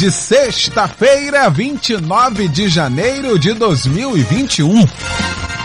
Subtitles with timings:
[0.00, 4.88] de sexta-feira, 29 de janeiro de 2021.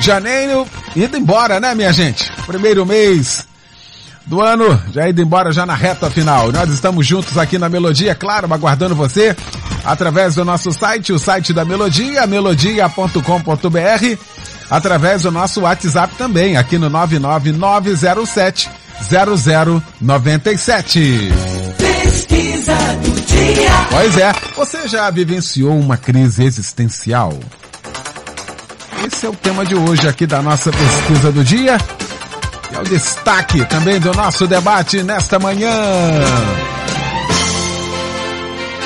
[0.01, 2.29] Janeiro indo embora, né, minha gente?
[2.45, 3.47] Primeiro mês
[4.25, 6.51] do ano, já indo embora já na reta final.
[6.51, 9.33] Nós estamos juntos aqui na Melodia, claro, aguardando você
[9.85, 13.21] através do nosso site, o site da Melodia, melodia.com.br,
[14.69, 18.69] através do nosso WhatsApp também, aqui no 99907
[20.01, 21.31] 0097.
[21.77, 23.14] Pesquisa.
[23.89, 27.33] Pois é, você já vivenciou uma crise existencial?
[29.05, 31.77] Esse é o tema de hoje aqui da nossa pesquisa do dia.
[32.71, 35.69] E é o destaque também do nosso debate nesta manhã.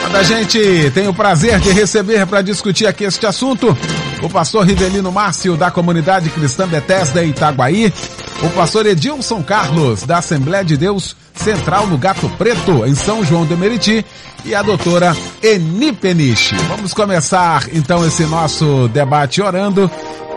[0.01, 3.77] Quando a gente tem o prazer de receber para discutir aqui este assunto,
[4.21, 7.93] o pastor Rivelino Márcio, da comunidade cristã Bethesda Itaguaí,
[8.41, 13.45] o pastor Edilson Carlos, da Assembleia de Deus Central no Gato Preto, em São João
[13.45, 14.05] de Meriti,
[14.45, 16.55] e a doutora Eni Peniche.
[16.67, 19.89] Vamos começar então esse nosso debate orando.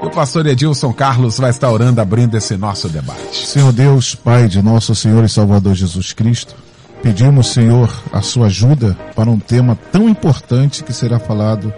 [0.03, 3.47] O pastor Edilson Carlos vai estar orando, abrindo esse nosso debate.
[3.47, 6.56] Senhor Deus, Pai de nosso Senhor e Salvador Jesus Cristo,
[7.03, 11.72] pedimos, Senhor, a sua ajuda para um tema tão importante que será falado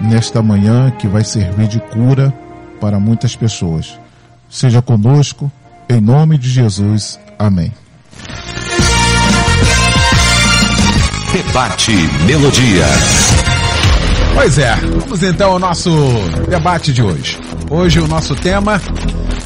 [0.00, 2.32] nesta manhã, que vai servir de cura
[2.80, 3.98] para muitas pessoas.
[4.48, 5.50] Seja conosco,
[5.88, 7.18] em nome de Jesus.
[7.38, 7.72] Amém.
[11.32, 11.92] Debate
[12.26, 12.84] Melodia.
[14.34, 15.88] Pois é, vamos então ao nosso
[16.48, 17.38] debate de hoje.
[17.70, 18.82] Hoje o nosso tema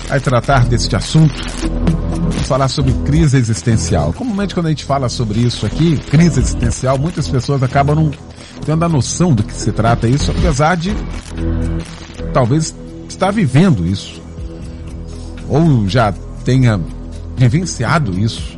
[0.09, 1.35] vai tratar deste assunto.
[2.11, 4.15] Vamos falar sobre crise existencial.
[4.15, 8.11] Comumente quando a gente fala sobre isso aqui, crise existencial, muitas pessoas acabam não
[8.65, 10.95] tendo a noção do que se trata isso, apesar de
[12.33, 12.75] talvez
[13.11, 14.23] estar vivendo isso.
[15.51, 16.15] Ou já
[16.47, 16.81] tenha
[17.37, 18.54] vivenciado isso.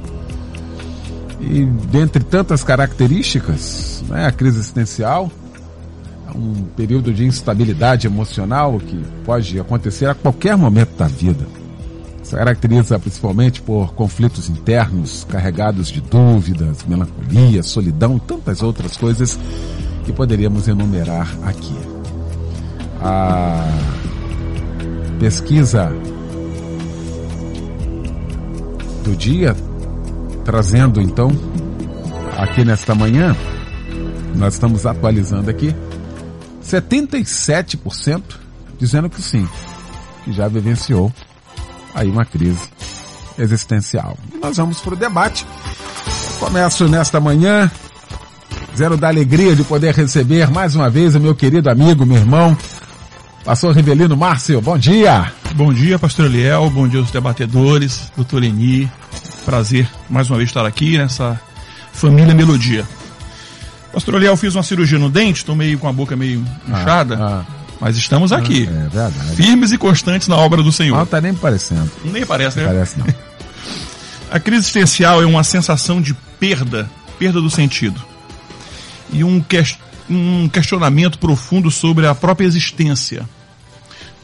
[1.48, 5.30] E dentre tantas características, né, a crise existencial,
[6.34, 11.46] um período de instabilidade emocional que pode acontecer a qualquer momento da vida.
[12.22, 19.38] Se caracteriza principalmente por conflitos internos carregados de dúvidas, melancolia, solidão e tantas outras coisas
[20.04, 21.76] que poderíamos enumerar aqui.
[23.00, 23.64] A
[25.20, 25.92] pesquisa
[29.04, 29.54] do dia
[30.46, 31.28] trazendo então
[32.38, 33.36] aqui nesta manhã,
[34.36, 35.74] nós estamos atualizando aqui
[36.64, 38.22] 77%
[38.78, 39.46] dizendo que sim,
[40.24, 41.12] que já vivenciou
[41.92, 42.62] aí uma crise
[43.36, 44.16] existencial.
[44.32, 45.44] E nós vamos para o debate.
[46.38, 47.68] Começo nesta manhã,
[48.76, 52.56] zero da alegria de poder receber mais uma vez o meu querido amigo, meu irmão,
[53.44, 54.60] pastor Rivelino Márcio.
[54.60, 55.32] Bom dia!
[55.56, 58.88] Bom dia, pastor Eliel, bom dia aos debatedores, doutor Eni.
[59.46, 61.40] Prazer mais uma vez estar aqui nessa
[61.92, 62.84] família Melodia.
[63.92, 67.44] Pastor Eliel, fiz uma cirurgia no dente, estou meio com a boca meio inchada, ah.
[67.80, 68.64] mas estamos aqui.
[68.64, 69.14] É verdade.
[69.36, 70.98] Firmes e constantes na obra do Senhor.
[70.98, 71.88] Não tá nem parecendo.
[72.04, 72.66] Nem parece, né?
[72.66, 73.06] Parece não.
[74.32, 78.02] A crise existencial é uma sensação de perda, perda do sentido.
[79.12, 79.62] E um, que,
[80.10, 83.20] um questionamento profundo sobre a própria existência.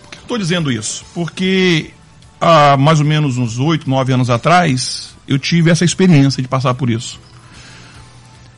[0.03, 1.05] Por que eu estou dizendo isso?
[1.15, 1.93] Porque
[2.43, 6.75] há mais ou menos uns oito, nove anos atrás, eu tive essa experiência de passar
[6.75, 7.19] por isso.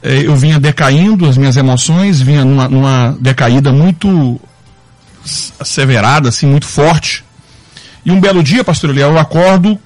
[0.03, 4.41] É, eu vinha decaindo as minhas emoções, vinha numa, numa decaída muito
[5.61, 7.25] asseverada, assim, muito forte.
[8.05, 9.79] E um belo dia, pastor Eliel, eu acordo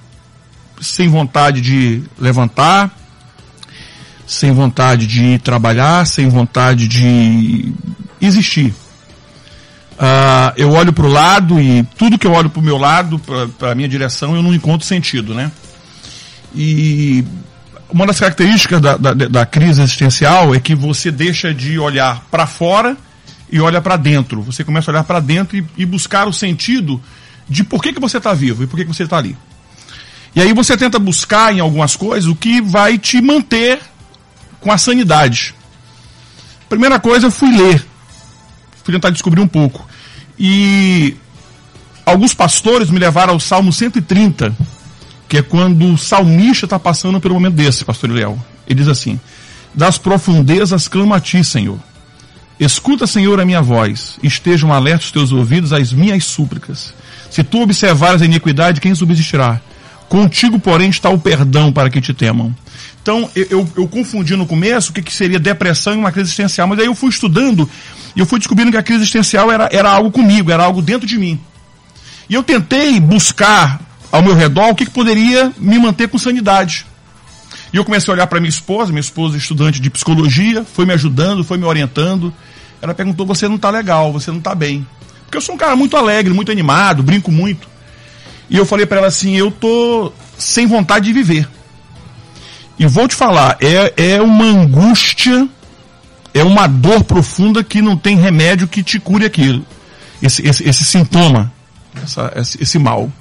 [0.81, 2.91] sem vontade de levantar,
[4.25, 7.73] sem vontade de trabalhar, sem vontade de
[8.21, 8.73] existir.
[9.99, 13.19] Uh, eu olho para o lado e tudo que eu olho para o meu lado,
[13.57, 15.51] para a minha direção, eu não encontro sentido, né?
[16.55, 17.25] E
[17.89, 22.47] uma das características da, da, da crise existencial é que você deixa de olhar para
[22.47, 22.95] fora
[23.51, 24.41] e olha para dentro.
[24.43, 27.01] Você começa a olhar para dentro e, e, buscar o sentido
[27.49, 29.35] de por que, que você está vivo e por que, que você está ali.
[30.33, 33.81] E aí você tenta buscar em algumas coisas o que vai te manter
[34.61, 35.53] com a sanidade.
[36.69, 37.88] Primeira coisa, eu fui ler.
[38.89, 39.87] Fui tentar descobrir um pouco.
[40.39, 41.13] E
[42.03, 44.51] alguns pastores me levaram ao Salmo 130,
[45.27, 48.43] que é quando o salmista está passando pelo momento desse, pastor Léo.
[48.65, 49.19] Ele diz assim:
[49.75, 51.77] Das profundezas clama a ti, Senhor.
[52.59, 56.91] Escuta, Senhor, a minha voz, estejam alertos os teus ouvidos às minhas súplicas.
[57.29, 59.61] Se tu observares a iniquidade, quem subsistirá?
[60.09, 62.55] Contigo, porém, está o perdão para que te temam.
[63.03, 66.29] Então, eu, eu, eu confundi no começo o que, que seria depressão e uma crise
[66.29, 67.69] existencial, mas aí eu fui estudando
[68.15, 71.07] e eu fui descobrindo que a crise existencial era, era algo comigo, era algo dentro
[71.07, 71.39] de mim.
[72.29, 76.85] E eu tentei buscar ao meu redor o que, que poderia me manter com sanidade.
[77.71, 80.85] E eu comecei a olhar para minha esposa, minha esposa é estudante de psicologia, foi
[80.85, 82.33] me ajudando, foi me orientando.
[82.81, 84.85] Ela perguntou: Você não está legal, você não está bem.
[85.25, 87.67] Porque eu sou um cara muito alegre, muito animado, brinco muito.
[88.49, 91.47] E eu falei para ela assim: Eu tô sem vontade de viver.
[92.79, 95.47] E vou te falar, é, é uma angústia,
[96.33, 99.65] é uma dor profunda que não tem remédio que te cure aquilo.
[100.21, 101.51] Esse, esse, esse sintoma,
[102.03, 103.11] essa, esse, esse mal.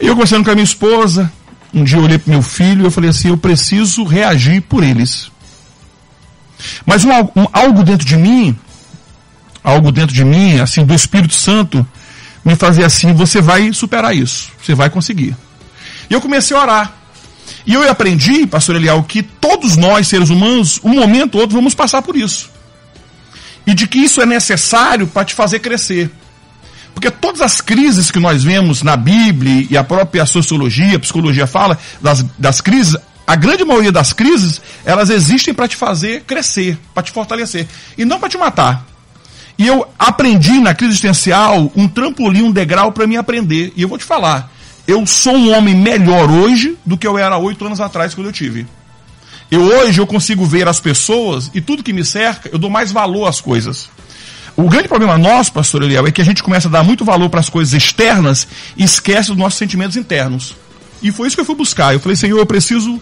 [0.00, 1.30] Eu conversando com a minha esposa,
[1.72, 4.82] um dia eu olhei para meu filho e eu falei assim, eu preciso reagir por
[4.82, 5.30] eles.
[6.86, 8.56] Mas um, um, algo dentro de mim,
[9.62, 11.86] algo dentro de mim, assim, do Espírito Santo,
[12.44, 15.36] me fazia assim, você vai superar isso, você vai conseguir.
[16.08, 16.97] E eu comecei a orar.
[17.66, 21.74] E eu aprendi, pastor Elial, que todos nós, seres humanos, um momento ou outro, vamos
[21.74, 22.50] passar por isso.
[23.66, 26.10] E de que isso é necessário para te fazer crescer.
[26.94, 31.46] Porque todas as crises que nós vemos na Bíblia e a própria sociologia, a psicologia
[31.46, 32.96] fala das, das crises,
[33.26, 38.04] a grande maioria das crises, elas existem para te fazer crescer, para te fortalecer, e
[38.04, 38.86] não para te matar.
[39.58, 43.72] E eu aprendi na crise existencial um trampolim, um degrau para me aprender.
[43.76, 44.50] E eu vou te falar,
[44.88, 48.32] eu sou um homem melhor hoje do que eu era oito anos atrás quando eu
[48.32, 48.66] tive.
[49.50, 52.90] Eu hoje eu consigo ver as pessoas e tudo que me cerca, eu dou mais
[52.90, 53.90] valor às coisas.
[54.56, 57.28] O grande problema nosso, pastor Eliel, é que a gente começa a dar muito valor
[57.28, 58.48] para as coisas externas
[58.78, 60.56] e esquece dos nossos sentimentos internos.
[61.02, 61.92] E foi isso que eu fui buscar.
[61.92, 63.00] Eu falei, Senhor, eu preciso.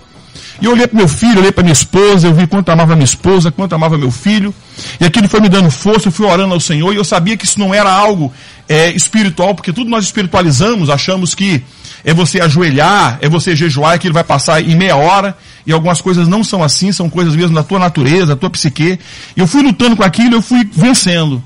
[0.61, 3.05] E eu olhei para meu filho, olhei para minha esposa, eu vi quanto amava minha
[3.05, 4.55] esposa, quanto amava meu filho.
[5.01, 7.45] E aquilo foi me dando força, eu fui orando ao Senhor, e eu sabia que
[7.45, 8.33] isso não era algo
[8.69, 11.63] é, espiritual, porque tudo nós espiritualizamos, achamos que
[12.05, 15.37] é você ajoelhar, é você jejuar, que ele vai passar em meia hora,
[15.67, 18.99] e algumas coisas não são assim, são coisas mesmo da tua natureza, da tua psique.
[19.37, 21.43] E eu fui lutando com aquilo, eu fui vencendo.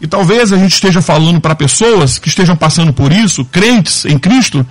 [0.00, 4.18] E talvez a gente esteja falando para pessoas que estejam passando por isso, crentes em
[4.18, 4.66] Cristo,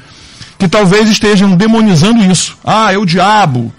[0.59, 2.57] que talvez estejam demonizando isso.
[2.63, 3.73] Ah, é o diabo.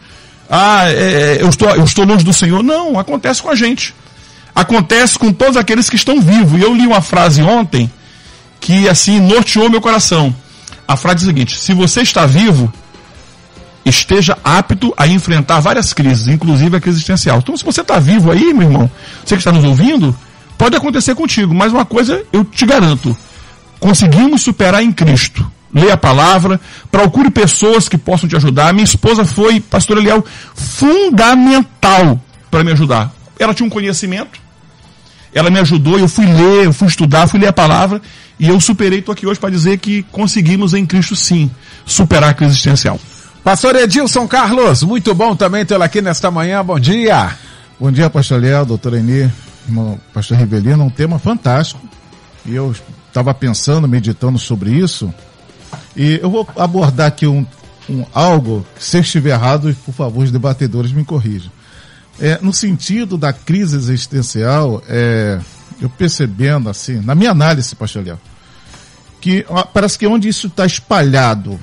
[0.49, 2.63] Ah, é, é, eu, estou, eu estou longe do Senhor.
[2.63, 3.95] Não, acontece com a gente.
[4.55, 6.59] Acontece com todos aqueles que estão vivos.
[6.59, 7.91] E eu li uma frase ontem
[8.59, 10.35] que assim norteou meu coração.
[10.89, 12.73] A frase é a seguinte: se você está vivo,
[13.85, 17.39] esteja apto a enfrentar várias crises, inclusive a crise existencial.
[17.39, 18.91] Então, se você está vivo aí, meu irmão,
[19.25, 20.17] você que está nos ouvindo,
[20.57, 23.15] pode acontecer contigo, mas uma coisa eu te garanto:
[23.79, 25.47] conseguimos superar em Cristo.
[25.73, 28.73] Leia a palavra, procure pessoas que possam te ajudar.
[28.73, 30.25] Minha esposa foi, pastor Eliel,
[30.55, 32.21] fundamental
[32.51, 33.13] para me ajudar.
[33.39, 34.41] Ela tinha um conhecimento,
[35.33, 38.03] ela me ajudou, eu fui ler, eu fui estudar, fui ler a palavra,
[38.39, 41.51] e eu superei, estou aqui hoje para dizer que conseguimos em Cristo sim
[41.87, 42.99] superar a crise existencial.
[43.45, 46.65] Pastor Edilson Carlos, muito bom também tê-lo aqui nesta manhã.
[46.65, 47.31] Bom dia.
[47.79, 49.31] Bom dia, pastor Léo, doutor Eni,
[49.67, 51.81] irmão pastor Rivelino, um tema fantástico.
[52.45, 52.75] E eu
[53.09, 55.13] estava pensando, meditando sobre isso.
[55.97, 57.47] E eu vou abordar aqui um,
[57.89, 61.51] um algo, se eu estiver errado, por favor, os debatedores me corrijam.
[62.21, 65.41] É, no sentido da crise existencial, é,
[65.81, 68.21] eu percebendo assim, na minha análise, pastor Léo,
[69.21, 71.59] que ó, parece que onde isso está espalhado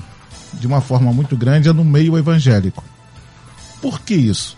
[0.54, 2.82] de uma forma muito grande é no meio evangélico.
[3.80, 4.56] Por que isso?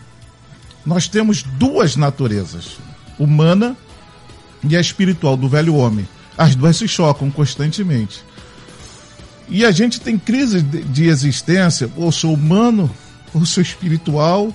[0.85, 2.79] Nós temos duas naturezas,
[3.19, 3.77] humana
[4.65, 6.09] e a espiritual do velho homem.
[6.39, 8.25] As duas se chocam constantemente.
[9.51, 12.91] E a gente tem crises de, de existência, ou sou humano,
[13.35, 14.55] ou sou espiritual,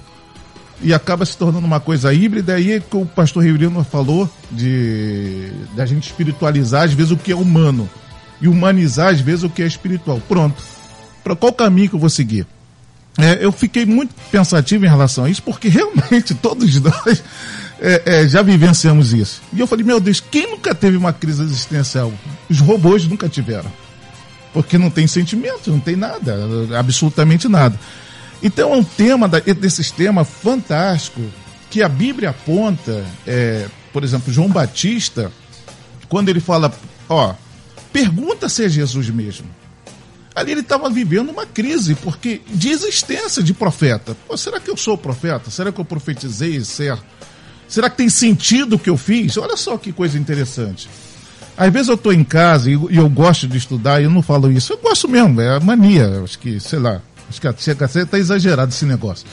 [0.82, 2.56] e acaba se tornando uma coisa híbrida.
[2.56, 7.36] Aí que o pastor Riverino falou de da gente espiritualizar às vezes o que é
[7.36, 7.90] humano
[8.42, 10.22] e humanizar às vezes o que é espiritual.
[10.28, 10.76] Pronto
[11.26, 12.46] para qual caminho que eu vou seguir?
[13.18, 17.24] É, eu fiquei muito pensativo em relação a isso, porque realmente todos nós
[17.82, 19.42] é, é, já vivenciamos isso.
[19.52, 22.14] E eu falei, meu Deus, quem nunca teve uma crise existencial?
[22.48, 23.72] Os robôs nunca tiveram.
[24.56, 26.34] Porque não tem sentimento, não tem nada,
[26.80, 27.78] absolutamente nada.
[28.42, 31.22] Então é um tema desse tema fantástico
[31.70, 35.30] que a Bíblia aponta, é, por exemplo, João Batista,
[36.08, 36.74] quando ele fala,
[37.10, 37.34] ó,
[37.92, 39.50] pergunta se é Jesus mesmo
[40.34, 44.16] ali ele estava vivendo uma crise, porque de existência de profeta.
[44.28, 45.50] Pô, será que eu sou profeta?
[45.50, 47.06] Será que eu profetizei certo?
[47.70, 49.38] Será que tem sentido o que eu fiz?
[49.38, 50.90] Olha só que coisa interessante.
[51.58, 54.22] Às vezes eu estou em casa e, e, eu gosto de estudar e eu não
[54.22, 54.74] falo isso.
[54.74, 56.22] Eu gosto mesmo, é a mania.
[56.24, 59.26] Acho que, sei lá, acho que a ser até exagerado esse negócio.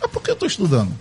[0.00, 0.92] Mas por que eu estou estudando?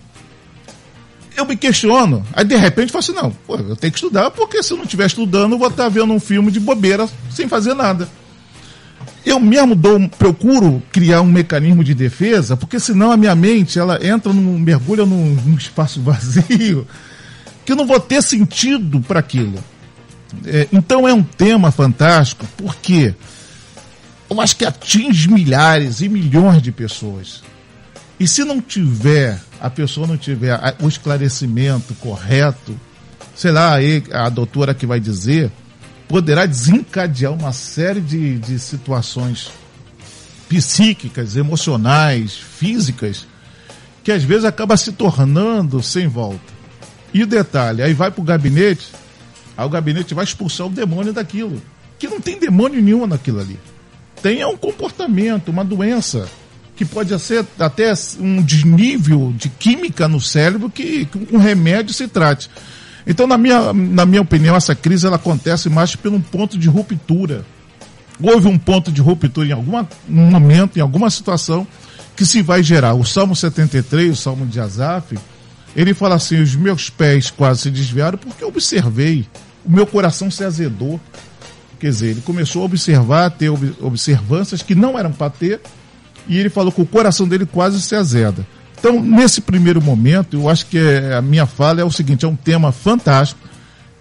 [1.35, 2.25] eu me questiono.
[2.33, 4.77] Aí de repente eu falo assim, não, pô, eu tenho que estudar, porque se eu
[4.77, 8.07] não estiver estudando, eu vou estar vendo um filme de bobeira sem fazer nada.
[9.25, 14.05] Eu mesmo dou, procuro criar um mecanismo de defesa, porque senão a minha mente ela
[14.05, 16.87] entra num mergulha num, num espaço vazio
[17.65, 19.57] que eu não vou ter sentido para aquilo.
[20.45, 23.13] É, então é um tema fantástico, porque
[24.29, 27.43] eu acho que atinge milhares e milhões de pessoas.
[28.19, 32.79] E se não tiver, a pessoa não tiver o esclarecimento correto,
[33.35, 33.75] sei lá,
[34.11, 35.51] a doutora que vai dizer,
[36.07, 39.51] poderá desencadear uma série de, de situações
[40.47, 43.25] psíquicas, emocionais, físicas,
[44.03, 46.53] que às vezes acaba se tornando sem volta.
[47.13, 48.87] E detalhe, aí vai para o gabinete,
[49.57, 51.62] aí o gabinete vai expulsar o demônio daquilo.
[52.00, 53.60] Que não tem demônio nenhum naquilo ali.
[54.22, 56.27] Tem um comportamento, uma doença
[56.75, 62.50] que pode ser até um desnível de química no cérebro que um remédio se trate.
[63.05, 66.67] Então, na minha, na minha opinião, essa crise ela acontece mais por um ponto de
[66.67, 67.45] ruptura.
[68.22, 71.67] Houve um ponto de ruptura em algum momento, em alguma situação,
[72.15, 72.93] que se vai gerar.
[72.93, 75.17] O Salmo 73, o Salmo de Azaf,
[75.75, 79.25] ele fala assim: os meus pés quase se desviaram porque observei,
[79.65, 81.00] o meu coração se azedou.
[81.80, 85.60] Quer dizer, ele começou a observar, a ter observâncias que não eram para ter,
[86.27, 88.48] e ele falou que o coração dele quase se azeda.
[88.80, 92.36] Então, nesse primeiro momento, eu acho que a minha fala é o seguinte: é um
[92.36, 93.52] tema fantástico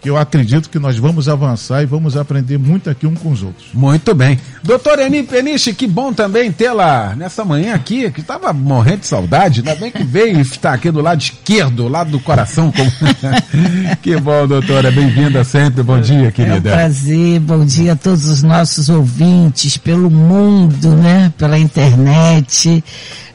[0.03, 3.41] que eu acredito que nós vamos avançar e vamos aprender muito aqui um com os
[3.45, 3.69] outros.
[3.73, 4.37] Muito bem.
[4.65, 9.61] Doutor Eni Peniche, que bom também tê-la nessa manhã aqui, que estava morrendo de saudade,
[9.61, 12.73] ainda bem que veio e está aqui do lado esquerdo, lado do coração.
[12.73, 12.91] Como...
[14.03, 16.71] que bom, doutora, bem-vinda sempre, bom dia, querida.
[16.71, 22.83] É um prazer, bom dia a todos os nossos ouvintes pelo mundo, né, pela internet.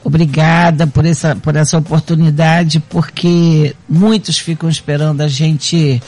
[0.03, 6.01] Obrigada por essa, por essa oportunidade, porque muitos ficam esperando a gente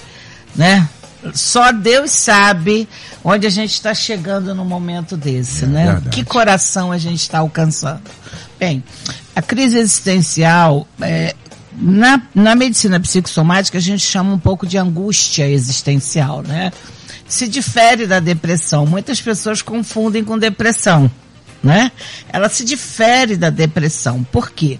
[0.59, 0.89] né?
[1.33, 2.87] Só Deus sabe
[3.23, 5.85] onde a gente está chegando no momento desse, é, né?
[5.85, 6.09] Verdade.
[6.09, 8.01] Que coração a gente está alcançando.
[8.59, 8.83] Bem,
[9.33, 11.33] a crise existencial, é,
[11.73, 16.73] na, na medicina psicossomática, a gente chama um pouco de angústia existencial, né?
[17.25, 18.85] Se difere da depressão.
[18.85, 21.09] Muitas pessoas confundem com depressão
[21.63, 21.91] né?
[22.31, 24.23] Ela se difere da depressão.
[24.23, 24.79] Por quê?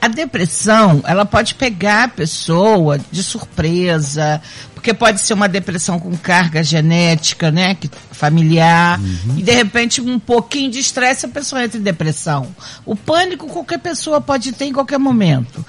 [0.00, 4.40] A depressão, ela pode pegar a pessoa de surpresa,
[4.72, 9.38] porque pode ser uma depressão com carga genética, né, que, familiar, uhum.
[9.38, 12.54] e de repente um pouquinho de estresse a pessoa entra em depressão.
[12.86, 15.66] O pânico qualquer pessoa pode ter em qualquer momento.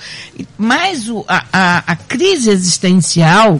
[0.58, 3.60] Mas o, a, a, a crise existencial,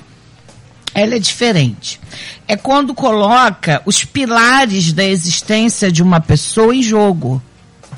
[1.00, 2.00] ela é diferente.
[2.48, 7.42] É quando coloca os pilares da existência de uma pessoa em jogo.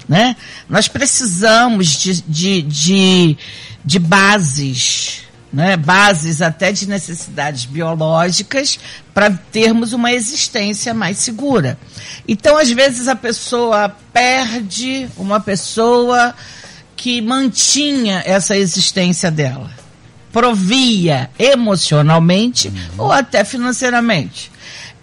[0.07, 0.35] Né?
[0.69, 3.37] Nós precisamos de, de, de,
[3.83, 5.77] de bases, né?
[5.77, 8.79] bases até de necessidades biológicas
[9.13, 11.77] para termos uma existência mais segura.
[12.27, 16.35] Então, às vezes, a pessoa perde uma pessoa
[16.95, 19.80] que mantinha essa existência dela
[20.31, 23.05] provia emocionalmente uhum.
[23.05, 24.51] ou até financeiramente.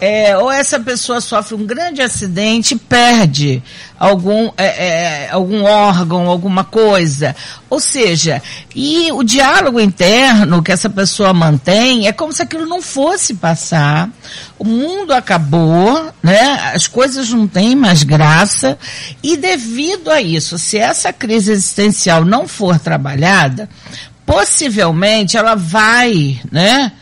[0.00, 3.60] É, ou essa pessoa sofre um grande acidente e perde
[3.98, 7.34] algum, é, é, algum órgão, alguma coisa.
[7.68, 8.40] Ou seja,
[8.76, 14.08] e o diálogo interno que essa pessoa mantém é como se aquilo não fosse passar.
[14.56, 16.72] O mundo acabou, né?
[16.72, 18.78] As coisas não têm mais graça.
[19.20, 23.68] E devido a isso, se essa crise existencial não for trabalhada,
[24.28, 26.92] possivelmente ela vai, né?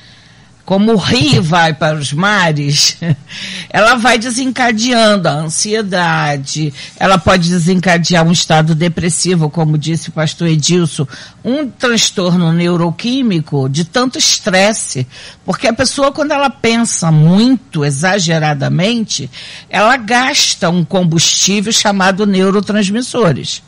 [0.64, 2.97] Como o rio vai para os mares,
[3.68, 10.47] ela vai desencadeando a ansiedade, ela pode desencadear um estado depressivo, como disse o pastor
[10.47, 11.06] Edilson,
[11.45, 15.04] um transtorno neuroquímico de tanto estresse,
[15.45, 19.28] porque a pessoa, quando ela pensa muito exageradamente,
[19.68, 23.62] ela gasta um combustível chamado neurotransmissores.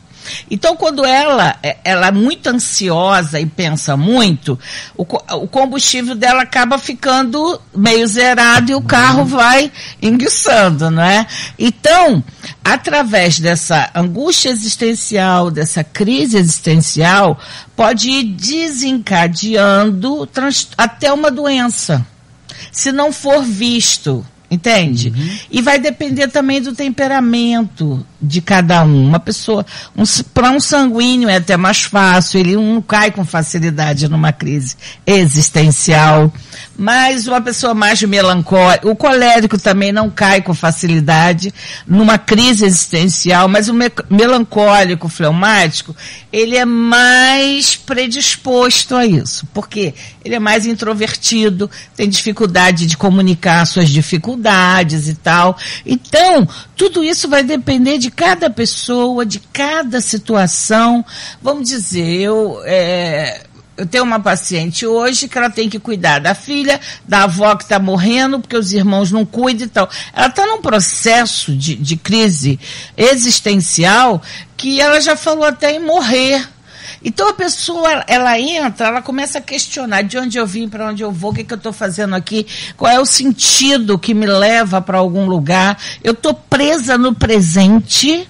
[0.49, 4.57] Então, quando ela, é, ela é muito ansiosa e pensa muito,
[4.95, 9.71] o, o combustível dela acaba ficando meio zerado e o carro vai
[10.01, 11.25] enguiçando, não é?
[11.57, 12.23] Então,
[12.63, 17.37] através dessa angústia existencial, dessa crise existencial,
[17.75, 20.27] pode ir desencadeando
[20.77, 22.05] até uma doença.
[22.71, 25.13] Se não for visto, entende?
[25.15, 25.37] Uhum.
[25.51, 29.07] E vai depender também do temperamento de cada um.
[29.07, 29.65] Uma pessoa,
[29.95, 30.03] um,
[30.33, 34.75] para um sanguíneo é até mais fácil, ele não cai com facilidade numa crise
[35.05, 36.31] existencial.
[36.79, 41.53] Mas uma pessoa mais melancólica, o colérico também não cai com facilidade
[41.85, 45.93] numa crise existencial, mas o me melancólico, fleumático,
[46.31, 49.45] ele é mais predisposto a isso.
[49.53, 49.93] porque
[50.23, 55.57] Ele é mais introvertido, tem dificuldade de comunicar suas dificuldades e tal.
[55.85, 61.03] Então, tudo isso vai depender de cada pessoa, de cada situação.
[61.41, 63.48] Vamos dizer, eu, é,
[63.79, 67.63] eu tenho uma paciente hoje que ela tem que cuidar da filha, da avó que
[67.63, 69.89] está morrendo, porque os irmãos não cuidam e tal.
[70.13, 72.59] Ela está num processo de, de crise
[72.97, 74.21] existencial
[74.57, 76.45] que ela já falou até em morrer.
[77.01, 81.01] Então a pessoa, ela entra, ela começa a questionar de onde eu vim, para onde
[81.01, 82.45] eu vou, o que, que eu estou fazendo aqui,
[82.75, 85.81] qual é o sentido que me leva para algum lugar.
[86.03, 88.27] Eu estou presa no presente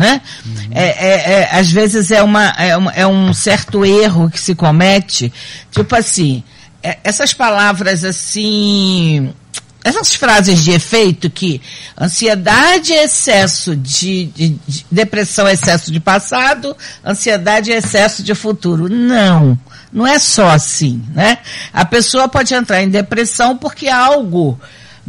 [0.00, 0.22] né?
[0.46, 0.54] Uhum.
[0.70, 4.54] É, é, é, às vezes é, uma, é, uma, é um certo erro que se
[4.54, 5.30] comete,
[5.70, 6.42] tipo assim,
[6.82, 9.30] é, essas palavras assim,
[9.84, 11.60] essas frases de efeito que
[12.00, 18.34] ansiedade é excesso de, de, de, depressão é excesso de passado, ansiedade é excesso de
[18.34, 18.88] futuro.
[18.88, 19.58] Não,
[19.92, 21.40] não é só assim, né?
[21.74, 24.58] A pessoa pode entrar em depressão porque algo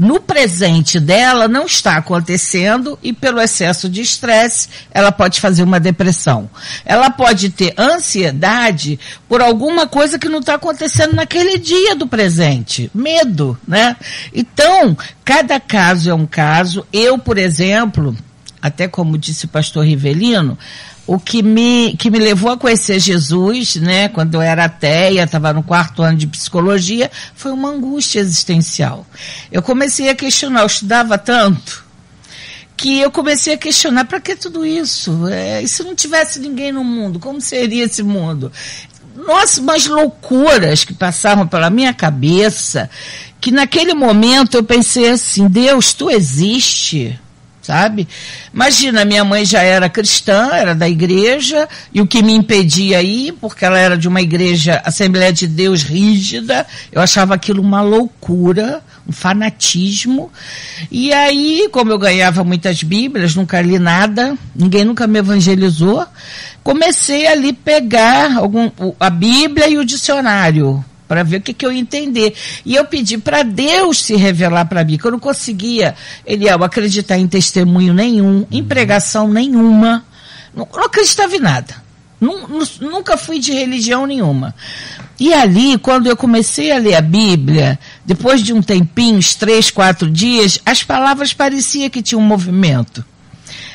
[0.02, 5.80] no presente dela não está acontecendo e pelo excesso de estresse ela pode fazer uma
[5.80, 6.50] depressão.
[6.84, 12.90] Ela pode ter ansiedade por alguma coisa que não está acontecendo naquele dia do presente.
[12.96, 13.96] Medo, né?
[14.34, 16.84] Então, cada caso é um caso.
[16.92, 18.18] Eu, por exemplo,
[18.60, 20.58] até como disse o pastor Rivelino,
[21.08, 25.52] o que me, que me levou a conhecer Jesus, né, quando eu era ateia, estava
[25.52, 29.06] no quarto ano de psicologia, foi uma angústia existencial.
[29.52, 31.84] Eu comecei a questionar, eu estudava tanto,
[32.78, 35.28] que eu comecei a questionar, para que tudo isso?
[35.28, 38.52] É, e se não tivesse ninguém no mundo, como seria esse mundo?
[39.16, 42.90] Nossa, umas loucuras que passavam pela minha cabeça,
[43.40, 47.20] que naquele momento eu pensei assim, Deus, tu existe?
[47.62, 48.08] Sabe?
[48.54, 53.32] Imagina, minha mãe já era cristã, era da igreja, e o que me impedia aí,
[53.40, 58.82] porque ela era de uma igreja, Assembleia de Deus rígida, eu achava aquilo uma loucura,
[59.08, 60.32] um fanatismo.
[60.92, 66.06] E aí, como eu ganhava muitas Bíblias, nunca li nada, ninguém nunca me evangelizou,
[66.64, 71.74] comecei ali pegar algum, a Bíblia e o dicionário para ver o que, que eu
[71.74, 72.34] ia entender.
[72.66, 75.94] E eu pedi para Deus se revelar para mim, que eu não conseguia,
[76.26, 80.06] Eliel, acreditar em testemunho nenhum, em pregação nenhuma.
[80.56, 81.76] Não, não acreditava em nada.
[82.80, 84.56] Nunca fui de religião nenhuma.
[85.20, 89.70] E ali, quando eu comecei a ler a Bíblia, depois de um tempinho, uns três,
[89.70, 93.04] quatro dias, as palavras pareciam que tinham um movimento.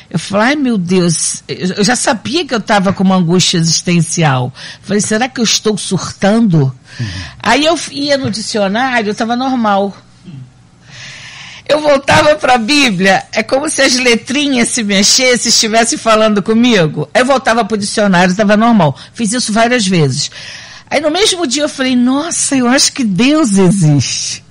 [0.09, 4.53] Eu falei, ai meu Deus, eu já sabia que eu estava com uma angústia existencial.
[4.81, 6.73] falei, será que eu estou surtando?
[6.99, 7.07] Uhum.
[7.39, 9.95] Aí eu ia no dicionário, estava normal.
[11.67, 17.09] Eu voltava para a Bíblia, é como se as letrinhas se mexessem, estivessem falando comigo.
[17.13, 18.97] Eu voltava para o dicionário, estava normal.
[19.13, 20.31] Fiz isso várias vezes.
[20.89, 24.46] Aí no mesmo dia eu falei, nossa, eu acho que Deus existe.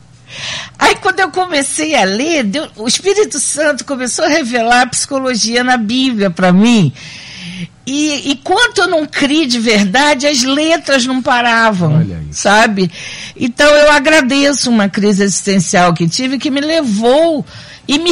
[0.79, 5.65] Aí quando eu comecei a ler, Deus, o Espírito Santo começou a revelar a psicologia
[5.65, 6.93] na Bíblia para mim.
[7.87, 12.91] E, e quanto eu não criei de verdade, as letras não paravam, sabe?
[13.37, 17.47] Então eu agradeço uma crise existencial que tive que me levou
[17.87, 18.11] e me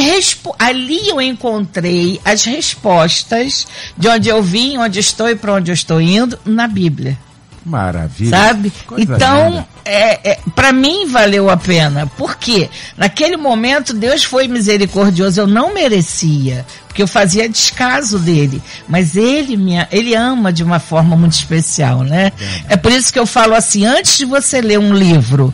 [0.60, 3.66] ali eu encontrei as respostas
[3.98, 7.18] de onde eu vim, onde estou e para onde eu estou indo na Bíblia.
[7.64, 8.30] Maravilha.
[8.30, 8.72] Sabe?
[8.86, 12.06] Coisa então, é, é para mim valeu a pena.
[12.18, 19.16] Porque naquele momento Deus foi misericordioso, eu não merecia, porque eu fazia descaso dele, mas
[19.16, 22.32] ele me, ele ama de uma forma muito especial, né?
[22.68, 25.52] É por isso que eu falo assim, antes de você ler um livro,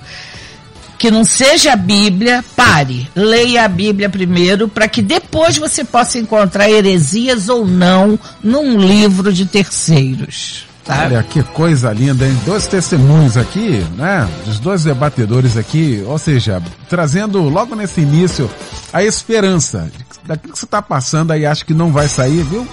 [0.98, 6.18] que não seja a Bíblia, pare, leia a Bíblia primeiro, para que depois você possa
[6.18, 10.69] encontrar heresias ou não num livro de terceiros.
[10.90, 12.36] Olha que coisa linda, hein?
[12.44, 14.28] Dois testemunhos aqui, né?
[14.44, 18.50] Dos dois debatedores aqui, ou seja, trazendo logo nesse início
[18.92, 19.90] a esperança
[20.24, 22.66] daquilo que você está passando aí, acha que não vai sair, viu?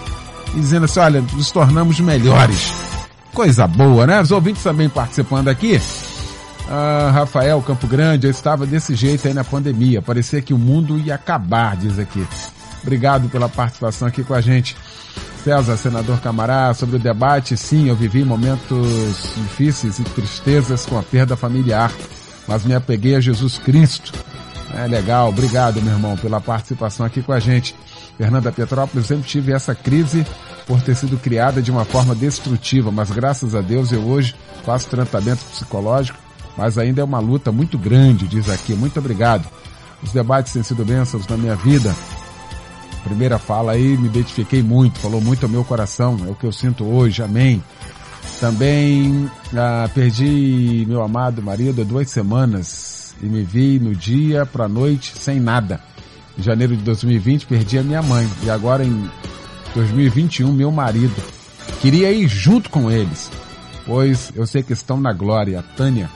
[0.55, 2.73] E dizendo assim, olha, nos tornamos melhores.
[3.33, 4.19] Coisa boa, né?
[4.19, 5.79] Os ouvintes também participando aqui.
[6.69, 10.01] Ah, Rafael Campo Grande, eu estava desse jeito aí na pandemia.
[10.01, 12.25] Parecia que o mundo ia acabar, diz aqui.
[12.81, 14.75] Obrigado pela participação aqui com a gente.
[15.47, 21.01] César, senador Camará, sobre o debate, sim, eu vivi momentos difíceis e tristezas com a
[21.01, 21.89] perda familiar,
[22.45, 24.11] mas me apeguei a Jesus Cristo.
[24.75, 27.73] É legal, obrigado, meu irmão, pela participação aqui com a gente.
[28.17, 30.27] Fernanda Petrópolis, sempre tive essa crise
[30.65, 34.89] por ter sido criada de uma forma destrutiva, mas graças a Deus eu hoje faço
[34.89, 36.19] tratamento psicológico,
[36.57, 38.73] mas ainda é uma luta muito grande, diz aqui.
[38.73, 39.47] Muito obrigado.
[40.03, 41.95] Os debates têm sido bênçãos na minha vida.
[43.07, 46.51] Primeira fala aí, me identifiquei muito, falou muito ao meu coração, é o que eu
[46.51, 47.63] sinto hoje, amém.
[48.41, 54.67] Também ah, perdi meu amado marido há duas semanas e me vi no dia para
[54.67, 55.79] noite sem nada.
[56.37, 59.09] Em janeiro de 2020 perdi a minha mãe e agora em
[59.73, 61.15] 2021 meu marido.
[61.81, 63.31] Queria ir junto com eles,
[63.85, 65.63] pois eu sei que estão na glória.
[65.75, 66.09] Tânia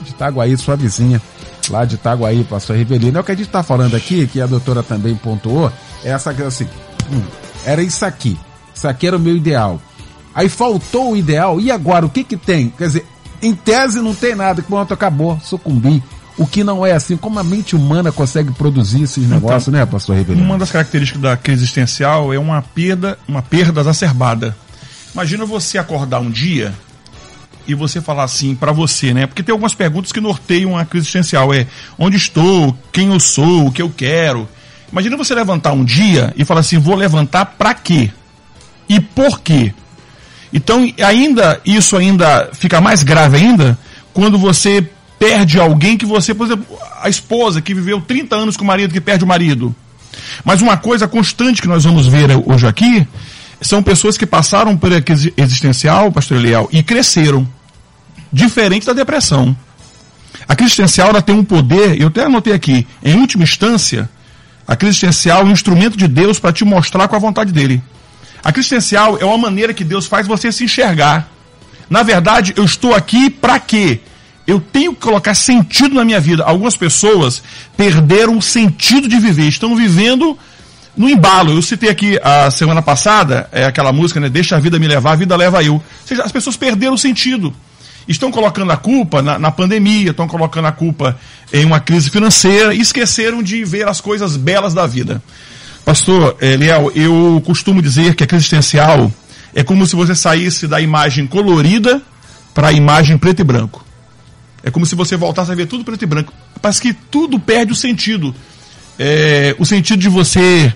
[0.00, 1.22] de Itaguaí, sua vizinha,
[1.70, 3.18] lá de Itaguaí, pastor Rivelino.
[3.18, 5.72] É o que a gente está falando aqui, que a doutora também pontuou,
[6.06, 6.68] essa que assim,
[7.64, 8.38] era isso aqui.
[8.74, 9.80] Isso aqui era o meu ideal.
[10.34, 12.68] Aí faltou o ideal, e agora o que que tem?
[12.70, 13.06] Quer dizer,
[13.42, 16.02] em tese não tem nada, que pronto, acabou, sucumbi.
[16.38, 19.86] O que não é assim, como a mente humana consegue produzir esses Então, negócios, né,
[19.86, 20.44] pastor Rivelino?
[20.44, 24.54] Uma das características da crise existencial é uma perda, uma perda exacerbada.
[25.14, 26.74] Imagina você acordar um dia
[27.66, 29.26] e você falar assim para você, né?
[29.26, 31.54] Porque tem algumas perguntas que norteiam a crise existencial.
[31.54, 31.66] É
[31.98, 34.46] onde estou, quem eu sou, o que eu quero.
[34.90, 38.10] Imagina você levantar um dia e falar assim, vou levantar para quê?
[38.88, 39.72] E por quê?
[40.52, 43.78] Então, ainda isso ainda fica mais grave ainda
[44.14, 46.64] quando você perde alguém que você, por exemplo,
[47.00, 49.74] a esposa que viveu 30 anos com o marido que perde o marido.
[50.44, 53.06] Mas uma coisa constante que nós vamos ver hoje aqui
[53.60, 54.90] são pessoas que passaram por
[55.36, 57.46] existencial, pastor Eliel, e cresceram.
[58.32, 59.56] Diferente da depressão.
[60.48, 64.08] A crise existencial ela tem um poder, eu até anotei aqui, em última instância,
[64.66, 67.82] a crise existencial é um instrumento de Deus para te mostrar com a vontade dele.
[68.42, 71.28] A crise existencial é uma maneira que Deus faz você se enxergar.
[71.88, 74.00] Na verdade, eu estou aqui para quê?
[74.46, 76.44] Eu tenho que colocar sentido na minha vida.
[76.44, 77.42] Algumas pessoas
[77.76, 80.38] perderam o sentido de viver, estão vivendo
[80.96, 81.52] no embalo.
[81.52, 84.28] Eu citei aqui a semana passada, é aquela música, né?
[84.28, 85.74] Deixa a vida me levar, a vida leva eu.
[85.74, 87.54] Ou seja, as pessoas perderam o sentido.
[88.08, 91.18] Estão colocando a culpa na, na pandemia, estão colocando a culpa
[91.52, 95.22] em uma crise financeira e esqueceram de ver as coisas belas da vida.
[95.84, 99.10] Pastor eh, Liel, eu costumo dizer que a crise existencial
[99.54, 102.02] é como se você saísse da imagem colorida
[102.54, 103.84] para a imagem preto e branco.
[104.62, 106.32] É como se você voltasse a ver tudo preto e branco.
[106.60, 108.34] Parece que tudo perde o sentido.
[108.98, 110.74] É, o sentido de você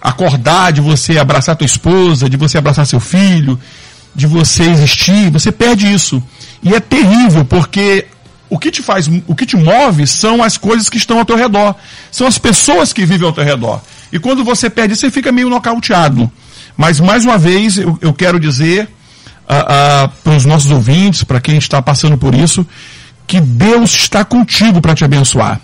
[0.00, 3.58] acordar, de você abraçar tua esposa, de você abraçar seu filho,
[4.14, 6.22] de você existir, você perde isso.
[6.62, 8.06] E é terrível, porque
[8.48, 11.36] o que te faz, o que te move são as coisas que estão ao teu
[11.36, 11.74] redor.
[12.10, 13.80] São as pessoas que vivem ao teu redor.
[14.12, 16.30] E quando você perde você fica meio nocauteado.
[16.76, 18.88] Mas, mais uma vez, eu, eu quero dizer
[19.46, 22.66] para os nossos ouvintes, para quem está passando por isso,
[23.26, 25.60] que Deus está contigo para te abençoar.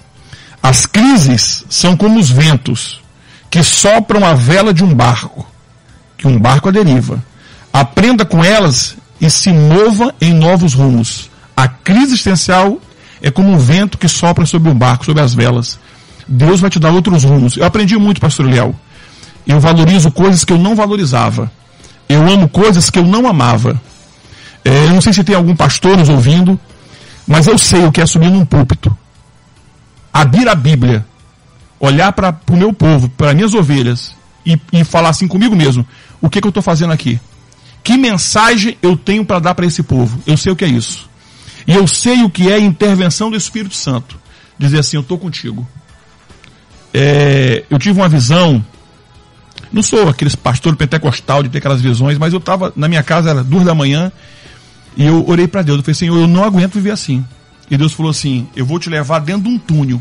[0.62, 3.00] As crises são como os ventos
[3.50, 5.46] que sopram a vela de um barco,
[6.16, 7.22] que um barco a deriva.
[7.72, 11.30] Aprenda com elas e se mova em novos rumos.
[11.56, 12.80] A crise existencial
[13.22, 15.78] é como um vento que sopra sobre um barco, sobre as velas.
[16.26, 17.56] Deus vai te dar outros rumos.
[17.56, 18.74] Eu aprendi muito, pastor Léo.
[19.46, 21.50] Eu valorizo coisas que eu não valorizava.
[22.08, 23.80] Eu amo coisas que eu não amava.
[24.64, 26.58] É, eu não sei se tem algum pastor nos ouvindo,
[27.26, 28.96] mas eu sei o que é subir num púlpito,
[30.12, 31.06] abrir a Bíblia,
[31.78, 35.86] olhar para o meu povo, para minhas ovelhas e, e, falar assim comigo mesmo:
[36.20, 37.18] o que, que eu estou fazendo aqui?
[37.90, 40.22] Que mensagem eu tenho para dar para esse povo?
[40.24, 41.10] Eu sei o que é isso.
[41.66, 44.16] E eu sei o que é intervenção do Espírito Santo.
[44.56, 45.66] Dizer assim: eu estou contigo.
[46.94, 48.64] É, eu tive uma visão.
[49.72, 53.30] Não sou aquele pastor pentecostal de ter aquelas visões, mas eu estava na minha casa,
[53.30, 54.12] era duas da manhã,
[54.96, 55.78] e eu orei para Deus.
[55.78, 57.26] Eu falei, Senhor, eu não aguento viver assim.
[57.68, 60.00] E Deus falou assim: Eu vou te levar dentro de um túnel.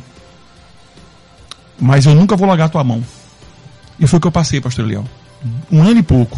[1.80, 3.04] Mas eu nunca vou largar tua mão.
[3.99, 5.06] E foi o que eu passei, pastor Leão.
[5.71, 6.38] Um ano e pouco.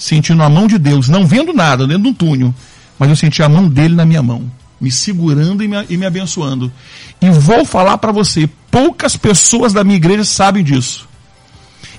[0.00, 2.54] Sentindo a mão de Deus, não vendo nada dentro de um túnel.
[2.98, 4.50] Mas eu senti a mão dele na minha mão.
[4.80, 6.72] Me segurando e me, e me abençoando.
[7.20, 11.06] E vou falar para você: poucas pessoas da minha igreja sabem disso.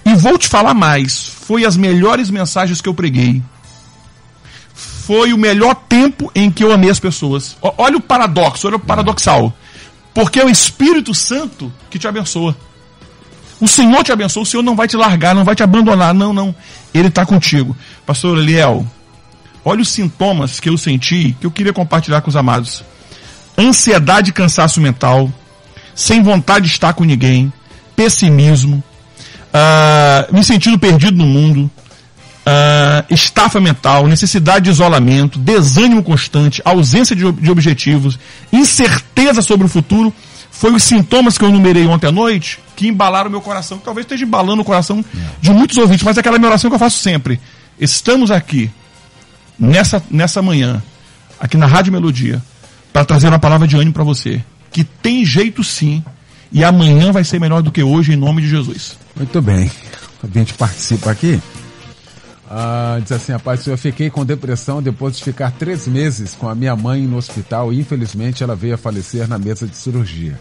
[0.04, 3.44] E vou te falar mais: foi as melhores mensagens que eu preguei
[5.02, 7.58] foi o melhor tempo em que eu amei as pessoas.
[7.62, 9.54] Olha o paradoxo, olha o paradoxal.
[10.14, 12.56] Porque é o Espírito Santo que te abençoa.
[13.62, 16.34] O Senhor te abençoa, o Senhor não vai te largar, não vai te abandonar, não,
[16.34, 16.54] não.
[16.92, 17.78] Ele está contigo.
[18.08, 18.84] Pastor Eliel,
[19.64, 22.84] olha os sintomas que eu senti, que eu queria compartilhar com os amados.
[23.56, 25.32] Ansiedade e cansaço mental,
[25.94, 27.54] sem vontade de estar com ninguém,
[27.96, 28.84] pessimismo,
[29.54, 31.70] uh, me sentindo perdido no mundo,
[32.48, 38.18] uh, estafa mental, necessidade de isolamento, desânimo constante, ausência de, de objetivos,
[38.52, 40.12] incerteza sobre o futuro,
[40.50, 43.86] foi os sintomas que eu numerei ontem à noite que embalaram o meu coração, que
[43.86, 45.06] talvez esteja embalando o coração
[45.40, 47.40] de muitos ouvintes, mas é aquela minha oração que eu faço sempre.
[47.80, 48.72] Estamos aqui,
[49.60, 50.82] nessa, nessa manhã,
[51.40, 52.42] aqui na Rádio Melodia,
[52.92, 54.44] para trazer uma palavra de ânimo para você.
[54.72, 56.04] Que tem jeito sim,
[56.52, 58.98] e amanhã vai ser melhor do que hoje, em nome de Jesus.
[59.16, 59.70] Muito bem.
[60.24, 61.40] A gente participa aqui.
[62.50, 66.56] Ah, diz assim, rapaz, eu fiquei com depressão depois de ficar três meses com a
[66.56, 70.40] minha mãe no hospital e infelizmente ela veio a falecer na mesa de cirurgia.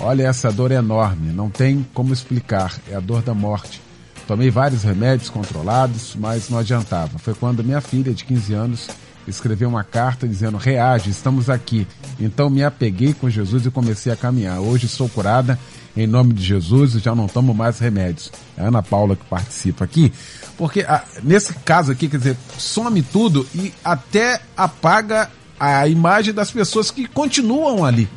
[0.00, 3.82] Olha, essa dor é enorme, não tem como explicar, é a dor da morte.
[4.26, 7.18] Tomei vários remédios controlados, mas não adiantava.
[7.18, 8.88] Foi quando minha filha, de 15 anos,
[9.26, 11.86] escreveu uma carta dizendo: Reage, estamos aqui.
[12.18, 14.60] Então me apeguei com Jesus e comecei a caminhar.
[14.60, 15.58] Hoje sou curada
[15.96, 18.30] em nome de Jesus e já não tomo mais remédios.
[18.56, 20.12] É a Ana Paula que participa aqui.
[20.56, 26.50] Porque ah, nesse caso aqui, quer dizer, some tudo e até apaga a imagem das
[26.50, 28.08] pessoas que continuam ali.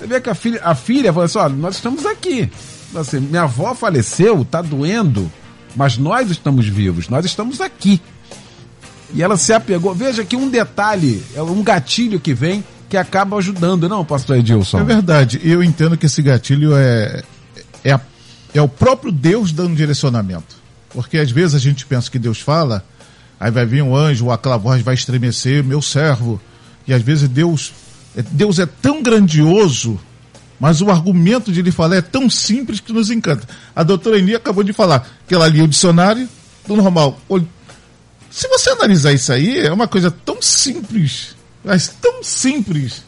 [0.00, 2.50] Você vê que a filha, a filha falou assim: olha, nós estamos aqui.
[2.94, 5.30] Assim, minha avó faleceu, tá doendo,
[5.76, 8.00] mas nós estamos vivos, nós estamos aqui.
[9.12, 9.94] E ela se apegou.
[9.94, 14.80] Veja que um detalhe, é um gatilho que vem que acaba ajudando, não, pastor Edilson?
[14.80, 15.40] É verdade.
[15.44, 17.22] Eu entendo que esse gatilho é,
[17.84, 18.00] é,
[18.54, 20.56] é o próprio Deus dando direcionamento.
[20.88, 22.84] Porque às vezes a gente pensa que Deus fala,
[23.38, 26.40] aí vai vir um anjo, aquela voz vai estremecer, meu servo.
[26.86, 27.72] E às vezes Deus,
[28.32, 30.00] Deus é tão grandioso,
[30.58, 33.48] mas o argumento de ele falar é tão simples que nos encanta.
[33.74, 36.28] A doutora Eni acabou de falar que ela lia o dicionário
[36.66, 37.18] do normal.
[38.30, 43.02] Se você analisar isso aí, é uma coisa tão simples, mas tão simples,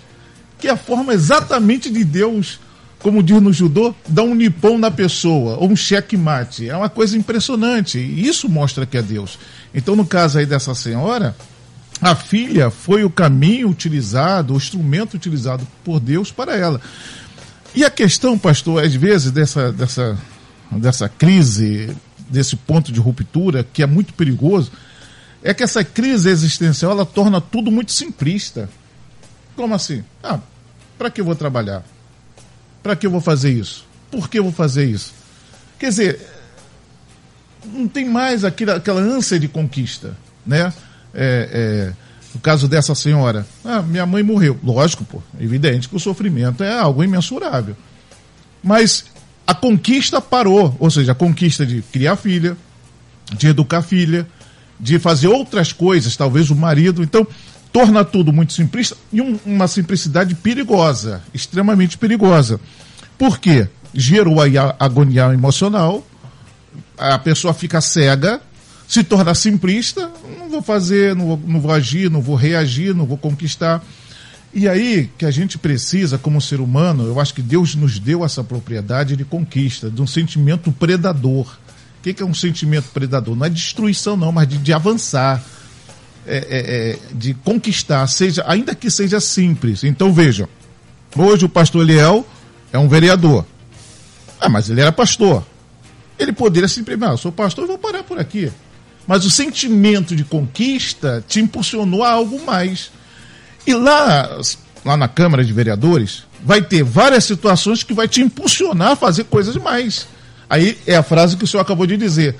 [0.58, 2.58] que é a forma exatamente de Deus,
[3.00, 6.68] como diz no judô, dar um nipão na pessoa, ou um checkmate.
[6.68, 7.98] É uma coisa impressionante.
[7.98, 9.38] E isso mostra que é Deus.
[9.74, 11.36] Então, no caso aí dessa senhora,
[12.02, 16.80] a filha foi o caminho utilizado, o instrumento utilizado por Deus para ela.
[17.72, 20.18] E a questão, pastor, às vezes, dessa, dessa,
[20.72, 21.96] dessa crise,
[22.28, 24.72] desse ponto de ruptura, que é muito perigoso,
[25.44, 28.68] é que essa crise existencial ela torna tudo muito simplista.
[29.54, 30.02] Como assim?
[30.24, 30.40] Ah,
[30.98, 31.84] para que eu vou trabalhar?
[32.82, 33.86] Para que eu vou fazer isso?
[34.10, 35.14] Por que eu vou fazer isso?
[35.78, 36.20] Quer dizer,
[37.64, 40.72] não tem mais aquela, aquela ânsia de conquista, né?
[41.14, 42.02] É, é,
[42.34, 44.58] no caso dessa senhora, ah, minha mãe morreu.
[44.62, 47.76] Lógico, pô, evidente que o sofrimento é algo imensurável.
[48.62, 49.04] Mas
[49.46, 52.56] a conquista parou, ou seja, a conquista de criar filha,
[53.36, 54.26] de educar filha,
[54.80, 57.02] de fazer outras coisas, talvez o marido.
[57.02, 57.26] Então,
[57.72, 62.58] torna tudo muito simplista e um- uma simplicidade perigosa, extremamente perigosa.
[63.18, 63.68] Por quê?
[63.94, 66.06] Gerou aí a agonia emocional,
[66.96, 68.40] a pessoa fica cega,
[68.92, 73.06] se torna simplista, não vou fazer, não vou, não vou agir, não vou reagir, não
[73.06, 73.82] vou conquistar.
[74.52, 78.22] E aí que a gente precisa, como ser humano, eu acho que Deus nos deu
[78.22, 81.46] essa propriedade de conquista, de um sentimento predador.
[81.46, 83.34] O que, que é um sentimento predador?
[83.34, 85.42] Não é destruição, não, mas de, de avançar,
[86.26, 89.84] é, é, é, de conquistar, seja, ainda que seja simples.
[89.84, 90.46] Então vejam,
[91.16, 92.26] hoje o pastor Eliel
[92.70, 93.46] é um vereador.
[94.38, 95.42] Ah, mas ele era pastor.
[96.18, 98.52] Ele poderia simplesmente, ah, eu sou pastor, eu vou parar por aqui.
[99.06, 102.90] Mas o sentimento de conquista te impulsionou a algo mais.
[103.66, 104.40] E lá,
[104.84, 109.24] lá na Câmara de Vereadores, vai ter várias situações que vai te impulsionar a fazer
[109.24, 110.06] coisas mais.
[110.48, 112.36] Aí é a frase que o senhor acabou de dizer.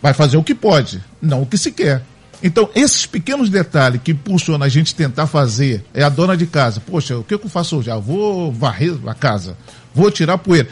[0.00, 2.02] Vai fazer o que pode, não o que se quer.
[2.42, 6.80] Então, esses pequenos detalhes que impulsionam a gente tentar fazer, é a dona de casa.
[6.80, 7.90] Poxa, o que eu faço hoje?
[7.90, 9.56] Ah, vou varrer a casa,
[9.94, 10.68] vou tirar poeira.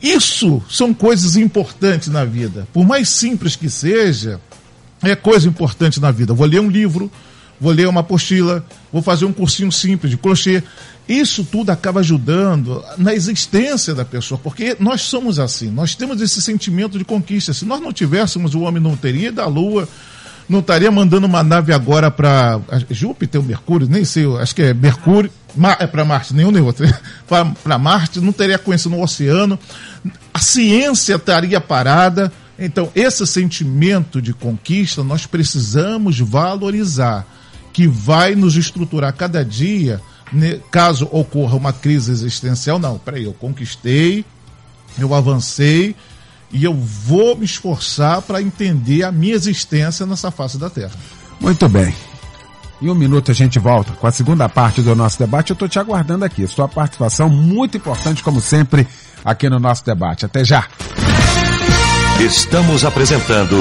[0.00, 2.68] Isso são coisas importantes na vida.
[2.72, 4.40] Por mais simples que seja,
[5.10, 6.32] é coisa importante na vida.
[6.34, 7.10] Vou ler um livro,
[7.60, 10.62] vou ler uma apostila, vou fazer um cursinho simples de crochê.
[11.08, 16.40] Isso tudo acaba ajudando na existência da pessoa, porque nós somos assim, nós temos esse
[16.40, 17.52] sentimento de conquista.
[17.52, 19.86] Se nós não tivéssemos, o homem não teria ido à Lua,
[20.48, 22.58] não estaria mandando uma nave agora para
[22.90, 26.62] Júpiter ou Mercúrio, nem sei, acho que é Mercúrio, Ma- é para Marte, nenhum nem
[26.62, 26.86] outro,
[27.62, 29.58] para Marte, não teria conhecido o oceano,
[30.32, 32.32] a ciência estaria parada.
[32.58, 37.26] Então, esse sentimento de conquista nós precisamos valorizar,
[37.72, 40.00] que vai nos estruturar cada dia,
[40.32, 42.78] ne- caso ocorra uma crise existencial.
[42.78, 44.24] Não, peraí, eu conquistei,
[44.98, 45.96] eu avancei
[46.52, 50.92] e eu vou me esforçar para entender a minha existência nessa face da Terra.
[51.40, 51.92] Muito bem.
[52.80, 55.50] Em um minuto a gente volta com a segunda parte do nosso debate.
[55.50, 56.46] Eu estou te aguardando aqui.
[56.46, 58.86] Sua participação muito importante, como sempre,
[59.24, 60.24] aqui no nosso debate.
[60.24, 60.68] Até já.
[62.20, 63.56] Estamos apresentando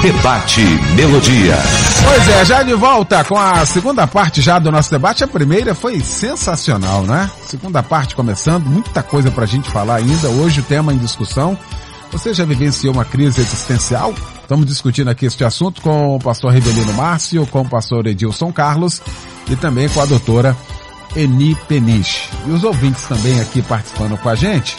[0.00, 0.60] Debate
[0.94, 1.56] Melodia.
[2.04, 5.24] Pois é, já de volta com a segunda parte já do nosso debate.
[5.24, 7.28] A primeira foi sensacional, né?
[7.44, 10.28] Segunda parte começando, muita coisa pra gente falar ainda.
[10.28, 11.58] Hoje o tema em discussão.
[12.12, 14.14] Você já vivenciou uma crise existencial?
[14.40, 19.02] Estamos discutindo aqui este assunto com o pastor Rivelino Márcio, com o pastor Edilson Carlos
[19.48, 20.56] e também com a doutora
[21.16, 22.28] Eni Peniche.
[22.46, 24.76] E os ouvintes também aqui participando com a gente.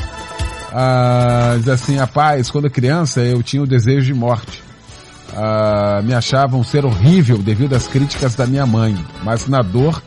[0.71, 4.63] Ah, diz assim, rapaz, quando criança eu tinha o desejo de morte.
[5.36, 10.01] Ah, me achava um ser horrível devido às críticas da minha mãe, mas na dor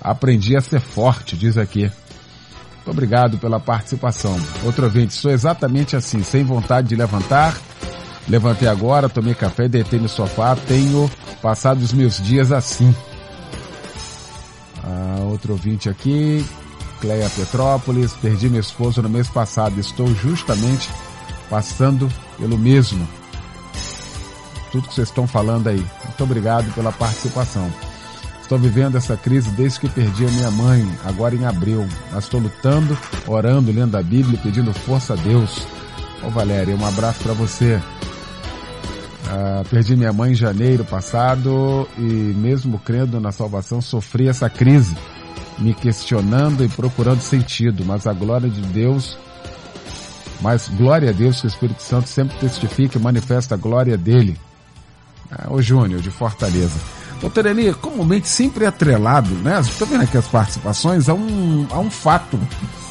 [0.00, 1.90] aprendi a ser forte, diz aqui.
[2.76, 4.38] Muito obrigado pela participação.
[4.64, 7.56] Outro ouvinte, sou exatamente assim, sem vontade de levantar.
[8.28, 12.94] Levantei agora, tomei café, deitei no sofá, tenho passado os meus dias assim.
[14.82, 16.44] Ah, outro ouvinte aqui,
[17.00, 20.88] Cleia Petrópolis, perdi meu esposo no mês passado, estou justamente
[21.48, 22.08] passando
[22.38, 23.06] pelo mesmo.
[24.72, 25.84] Tudo que vocês estão falando aí.
[26.04, 27.70] Muito obrigado pela participação.
[28.42, 31.86] Estou vivendo essa crise desde que perdi a minha mãe, agora em abril.
[32.12, 35.66] Mas estou lutando, orando, lendo a Bíblia, pedindo força a Deus.
[36.22, 37.80] Ô Valéria, um abraço para você.
[39.30, 44.96] Ah, perdi minha mãe em janeiro passado e mesmo crendo na salvação sofri essa crise,
[45.58, 49.16] me questionando e procurando sentido, mas a glória de Deus,
[50.40, 54.38] mas glória a Deus que o Espírito Santo sempre testifica e manifesta a glória dele.
[55.30, 56.78] Ah, o Júnior de Fortaleza.
[57.20, 59.60] Doutor Eni, comumente sempre atrelado, né?
[59.60, 62.38] Estou vendo aqui as participações, a um, a um fato,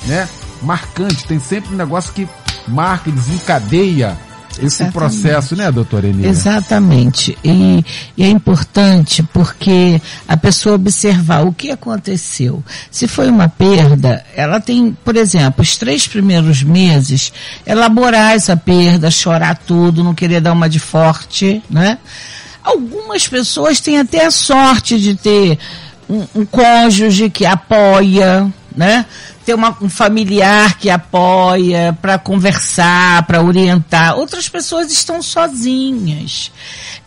[0.06, 0.28] né?
[0.62, 2.28] Marcante, tem sempre um negócio que
[2.68, 4.18] marca desencadeia
[4.58, 4.94] esse Exatamente.
[4.94, 6.26] processo, né, doutora Eni?
[6.26, 7.38] Exatamente.
[7.44, 7.84] E,
[8.16, 12.64] e é importante porque a pessoa observar o que aconteceu.
[12.90, 17.32] Se foi uma perda, ela tem, por exemplo, os três primeiros meses,
[17.66, 21.98] elaborar essa perda, chorar tudo, não querer dar uma de forte, né?
[22.64, 25.58] Algumas pessoas têm até a sorte de ter
[26.10, 29.06] um, um cônjuge que apoia, né?
[29.48, 34.18] Ter uma, um familiar que apoia para conversar, para orientar.
[34.18, 36.52] Outras pessoas estão sozinhas.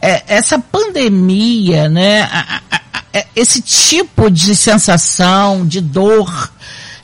[0.00, 2.22] É, essa pandemia, né?
[2.22, 2.81] a- a-
[3.12, 6.50] a- esse tipo de sensação, de dor,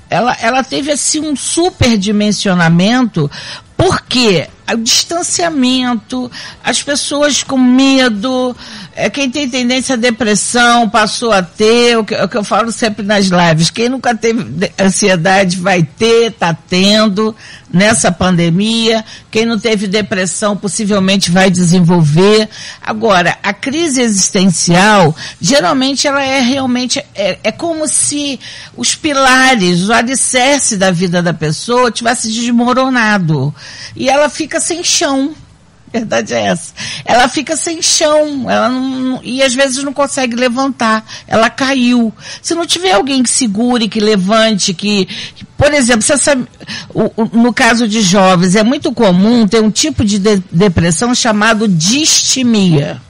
[0.09, 3.31] ela, ela teve assim um superdimensionamento
[3.77, 6.31] porque o distanciamento,
[6.65, 8.57] as pessoas com medo,
[8.97, 12.73] é, quem tem tendência à depressão passou a ter, o que, o que eu falo
[12.73, 17.37] sempre nas lives, quem nunca teve de- ansiedade vai ter, tá tendo
[17.71, 22.49] nessa pandemia, quem não teve depressão possivelmente vai desenvolver.
[22.81, 28.41] Agora, a crise existencial, geralmente ela é realmente, é, é como se
[28.75, 33.55] os pilares, o alicerce da vida da pessoa tivesse desmoronado.
[33.95, 35.35] E ela fica sem chão.
[35.97, 36.73] Verdade é essa.
[37.05, 41.05] Ela fica sem chão, ela não, e às vezes não consegue levantar.
[41.27, 42.13] Ela caiu.
[42.43, 45.09] Se não tiver alguém que segure, que levante, que,
[45.57, 46.05] por exemplo,
[46.93, 51.15] o- o- no caso de jovens, é muito comum ter um tipo de, de- depressão
[51.15, 53.01] chamado distimia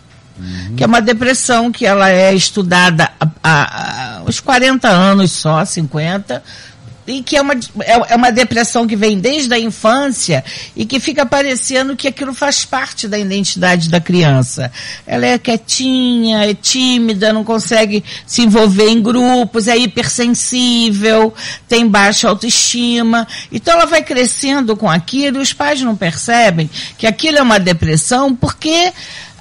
[0.76, 6.42] que é uma depressão que ela é estudada há- há uns 40 anos só, 50,
[7.06, 10.98] e que é uma, é, é uma depressão que vem desde a infância e que
[10.98, 14.72] fica parecendo que aquilo faz parte da identidade da criança.
[15.06, 21.32] Ela é quietinha, é tímida, não consegue se envolver em grupos, é hipersensível,
[21.68, 23.26] tem baixa autoestima.
[23.52, 27.58] Então ela vai crescendo com aquilo e os pais não percebem que aquilo é uma
[27.58, 28.92] depressão porque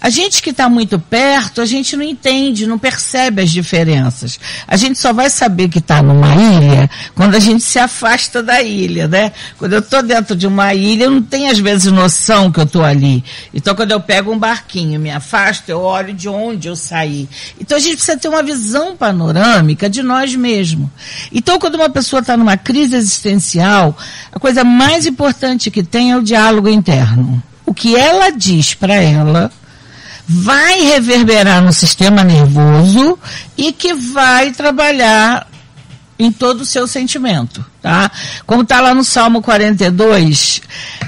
[0.06, 4.40] a gente que está muito perto, a gente não entende, não percebe as diferenças.
[4.68, 8.62] A gente só vai saber que está numa ilha quando a gente se afasta da
[8.62, 9.32] ilha, né?
[9.58, 12.66] Quando eu estou dentro de uma ilha, eu não tenho às vezes noção que eu
[12.66, 13.24] estou ali.
[13.52, 17.28] Então quando eu pego um barquinho, me afasto, eu olho de onde eu saí.
[17.60, 20.88] Então a gente precisa ter uma visão panorâmica de nós mesmos.
[21.32, 23.98] Então quando uma pessoa está numa crise existencial,
[24.32, 27.42] a coisa mais importante que tem é o diálogo interno.
[27.66, 29.52] O que ela diz para ela
[30.28, 33.18] vai reverberar no sistema nervoso
[33.58, 35.48] e que vai trabalhar
[36.18, 38.10] em todo o seu sentimento, tá?
[38.46, 40.62] Como está lá no Salmo 42,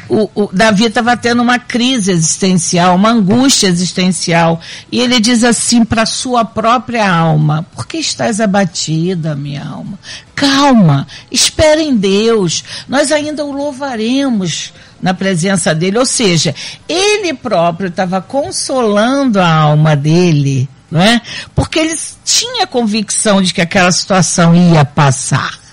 [0.09, 4.59] o, o Davi estava tendo uma crise existencial, uma angústia existencial,
[4.91, 9.97] e ele diz assim para sua própria alma: Por que estás abatida, minha alma?
[10.35, 16.53] Calma, espera em Deus, nós ainda o louvaremos na presença dele, ou seja,
[16.87, 21.21] ele próprio estava consolando a alma dele, não é?
[21.55, 25.67] Porque ele tinha convicção de que aquela situação ia passar.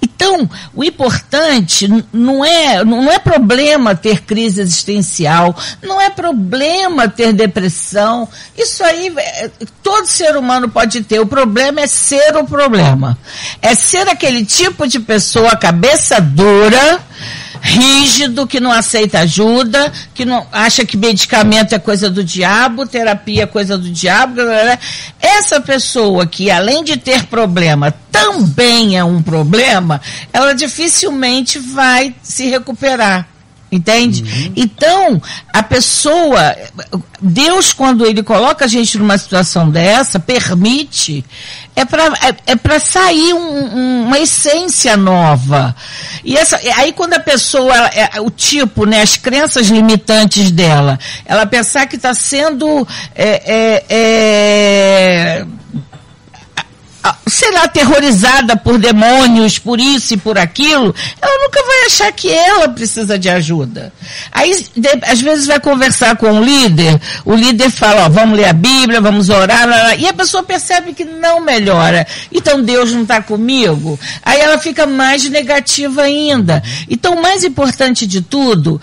[0.00, 7.32] Então, o importante não é, não é problema ter crise existencial, não é problema ter
[7.32, 8.28] depressão.
[8.56, 9.50] Isso aí é,
[9.82, 11.20] todo ser humano pode ter.
[11.20, 13.18] O problema é ser o problema.
[13.60, 17.00] É ser aquele tipo de pessoa cabeça dura
[17.66, 23.42] rígido, que não aceita ajuda, que não acha que medicamento é coisa do diabo, terapia
[23.42, 24.40] é coisa do diabo.
[25.20, 30.00] Essa pessoa que, além de ter problema, também é um problema,
[30.32, 33.26] ela dificilmente vai se recuperar.
[33.70, 34.22] Entende?
[34.22, 34.52] Uhum.
[34.54, 36.54] Então, a pessoa,
[37.20, 41.24] Deus, quando ele coloca a gente numa situação dessa, permite,
[41.76, 45.76] é para é, é pra sair um, um, uma essência nova.
[46.24, 51.44] E essa, aí quando a pessoa, é, o tipo, né, as crenças limitantes dela, ela
[51.44, 55.46] pensar que está sendo é, é, é
[57.26, 62.32] sei lá, aterrorizada por demônios, por isso e por aquilo, ela nunca vai achar que
[62.32, 63.92] ela precisa de ajuda.
[64.32, 68.48] Aí, de, às vezes, vai conversar com o líder, o líder fala, ó, vamos ler
[68.48, 72.06] a Bíblia, vamos orar, lá, lá, e a pessoa percebe que não melhora.
[72.32, 73.98] Então, Deus não está comigo.
[74.22, 76.62] Aí ela fica mais negativa ainda.
[76.88, 78.80] Então, o mais importante de tudo,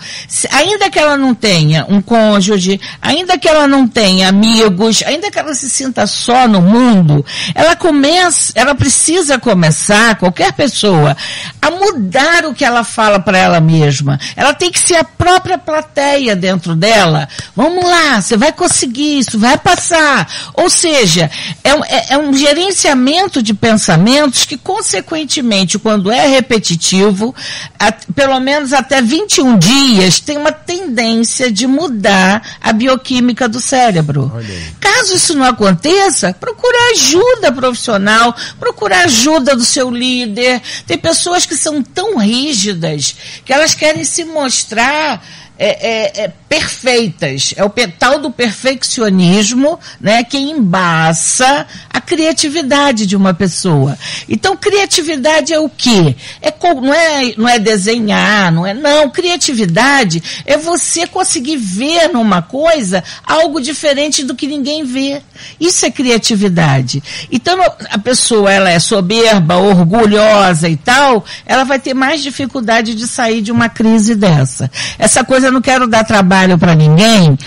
[0.50, 5.38] ainda que ela não tenha um cônjuge, ainda que ela não tenha amigos, ainda que
[5.38, 11.16] ela se sinta só no mundo, ela começa começa, ela precisa começar, qualquer pessoa,
[11.60, 14.18] a mudar o que ela fala para ela mesma.
[14.36, 17.28] Ela tem que ser a própria plateia dentro dela.
[17.56, 20.28] Vamos lá, você vai conseguir isso, vai passar.
[20.54, 21.30] Ou seja,
[21.62, 27.34] é um, é, é um gerenciamento de pensamentos que, consequentemente, quando é repetitivo,
[27.78, 34.32] a, pelo menos até 21 dias, tem uma tendência de mudar a bioquímica do cérebro.
[34.78, 40.60] Caso isso não aconteça, procure ajuda profissional profissional, procurar ajuda do seu líder.
[40.86, 45.24] Tem pessoas que são tão rígidas que elas querem se mostrar
[45.58, 47.54] é, é, é, perfeitas.
[47.56, 53.96] É o tal do perfeccionismo, né, que embaça a criatividade de uma pessoa.
[54.28, 56.16] Então, criatividade é o quê?
[56.42, 58.74] É, não, é, não é desenhar, não é.
[58.74, 65.22] Não, criatividade é você conseguir ver numa coisa algo diferente do que ninguém vê.
[65.60, 67.00] Isso é criatividade.
[67.30, 73.06] Então, a pessoa ela é soberba, orgulhosa e tal, ela vai ter mais dificuldade de
[73.06, 74.68] sair de uma crise dessa.
[74.98, 77.38] Essa coisa eu não quero dar trabalho para ninguém,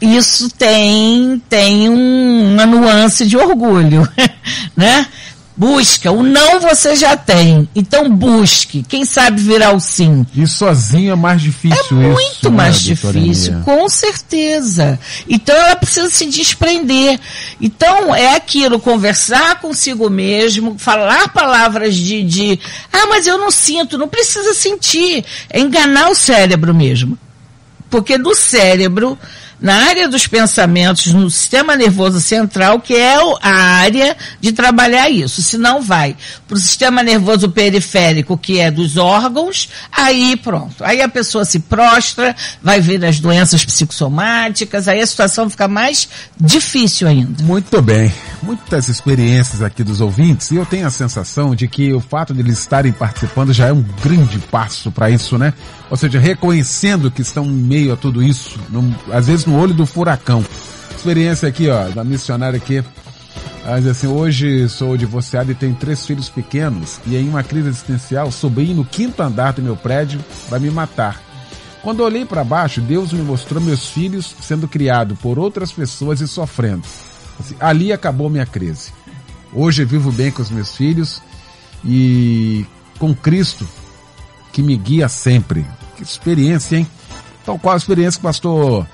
[0.00, 4.08] isso tem, tem um, uma nuance de orgulho,
[4.76, 5.06] né?
[5.58, 6.12] Busca.
[6.12, 7.68] O não você já tem.
[7.74, 8.84] Então busque.
[8.88, 10.24] Quem sabe virar o sim.
[10.32, 12.00] E sozinho é mais difícil.
[12.00, 15.00] É muito isso, mais né, difícil, com certeza.
[15.28, 17.18] Então ela precisa se desprender.
[17.60, 22.60] Então é aquilo, conversar consigo mesmo, falar palavras de, de
[22.92, 25.24] ah, mas eu não sinto, não precisa sentir.
[25.50, 27.18] É enganar o cérebro mesmo.
[27.90, 29.18] Porque do cérebro
[29.60, 35.42] na área dos pensamentos, no sistema nervoso central, que é a área de trabalhar isso.
[35.42, 40.82] Se não vai para o sistema nervoso periférico, que é dos órgãos, aí pronto.
[40.84, 46.08] Aí a pessoa se prostra, vai ver as doenças psicossomáticas, aí a situação fica mais
[46.40, 47.42] difícil ainda.
[47.42, 48.12] Muito bem.
[48.42, 52.40] Muitas experiências aqui dos ouvintes, e eu tenho a sensação de que o fato de
[52.40, 55.52] eles estarem participando já é um grande passo para isso, né?
[55.90, 58.58] Ou seja, reconhecendo que estão em meio a tudo isso,
[59.12, 60.44] às vezes no olho do furacão.
[60.94, 62.84] Experiência aqui, ó, da missionária aqui.
[63.64, 67.68] Ela diz assim, hoje sou divorciado e tenho três filhos pequenos e em uma crise
[67.68, 71.20] existencial, subi no quinto andar do meu prédio para me matar.
[71.82, 76.28] Quando olhei para baixo, Deus me mostrou meus filhos sendo criados por outras pessoas e
[76.28, 76.86] sofrendo.
[77.40, 78.92] Assim, ali acabou minha crise.
[79.52, 81.22] Hoje eu vivo bem com os meus filhos
[81.84, 82.66] e
[82.98, 83.66] com Cristo
[84.52, 85.64] que me guia sempre.
[85.96, 86.86] Que experiência, hein?
[87.42, 88.86] Então, qual a experiência que o pastor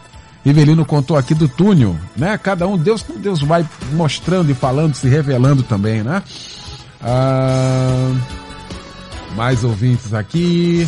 [0.44, 2.36] Rivelino contou aqui do túnel, né?
[2.36, 6.22] Cada um, Deus, Deus vai mostrando e falando, se revelando também, né?
[7.00, 8.12] Ah,
[9.34, 10.86] mais ouvintes aqui.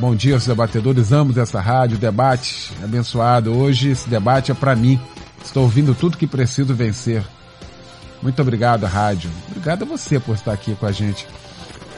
[0.00, 1.12] Bom dia, os debatedores.
[1.12, 3.56] Amo essa rádio, debate abençoado.
[3.56, 5.00] Hoje esse debate é para mim.
[5.44, 7.22] Estou ouvindo tudo que preciso vencer.
[8.20, 9.30] Muito obrigado, rádio.
[9.48, 11.26] Obrigado a você por estar aqui com a gente.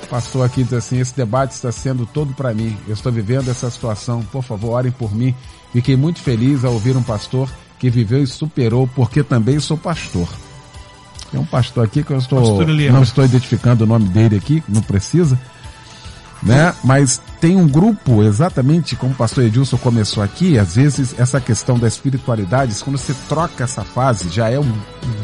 [0.07, 2.77] O pastor aqui diz assim: esse debate está sendo todo para mim.
[2.87, 4.23] Eu estou vivendo essa situação.
[4.23, 5.35] Por favor, orem por mim.
[5.73, 10.29] Fiquei muito feliz ao ouvir um pastor que viveu e superou, porque também sou pastor.
[11.31, 14.81] Tem um pastor aqui que eu estou, não estou identificando o nome dele aqui, não
[14.81, 15.39] precisa,
[16.41, 16.73] né?
[16.85, 21.79] Mas tem um grupo, exatamente como o pastor Edilson começou aqui, às vezes essa questão
[21.79, 24.73] da espiritualidade, quando você troca essa fase, já é um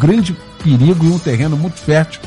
[0.00, 2.20] grande perigo e um terreno muito fértil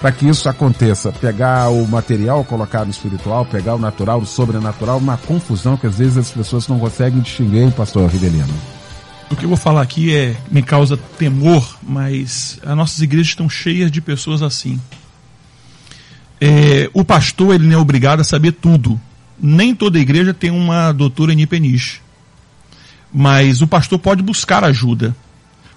[0.00, 1.12] para que isso aconteça?
[1.12, 5.98] Pegar o material, colocar no espiritual, pegar o natural, o sobrenatural, uma confusão que às
[5.98, 8.48] vezes as pessoas não conseguem distinguir, hein, pastor Rivelino?
[9.30, 13.48] O que eu vou falar aqui é me causa temor, mas as nossas igrejas estão
[13.48, 14.80] cheias de pessoas assim.
[16.40, 18.98] É, o pastor ele não é obrigado a saber tudo.
[19.38, 22.00] Nem toda igreja tem uma doutora em Peniche.
[23.12, 25.14] Mas o pastor pode buscar ajuda.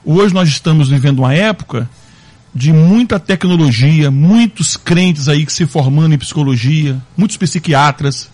[0.06, 1.90] Hoje nós estamos vivendo uma época
[2.56, 8.30] de muita tecnologia, muitos crentes aí que se formando em psicologia, muitos psiquiatras.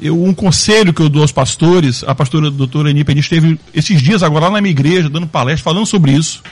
[0.00, 4.00] Eu, um conselho que eu dou aos pastores, a pastora doutora Eni Peniche esteve esses
[4.00, 6.42] dias agora lá na minha igreja, dando palestra, falando sobre isso.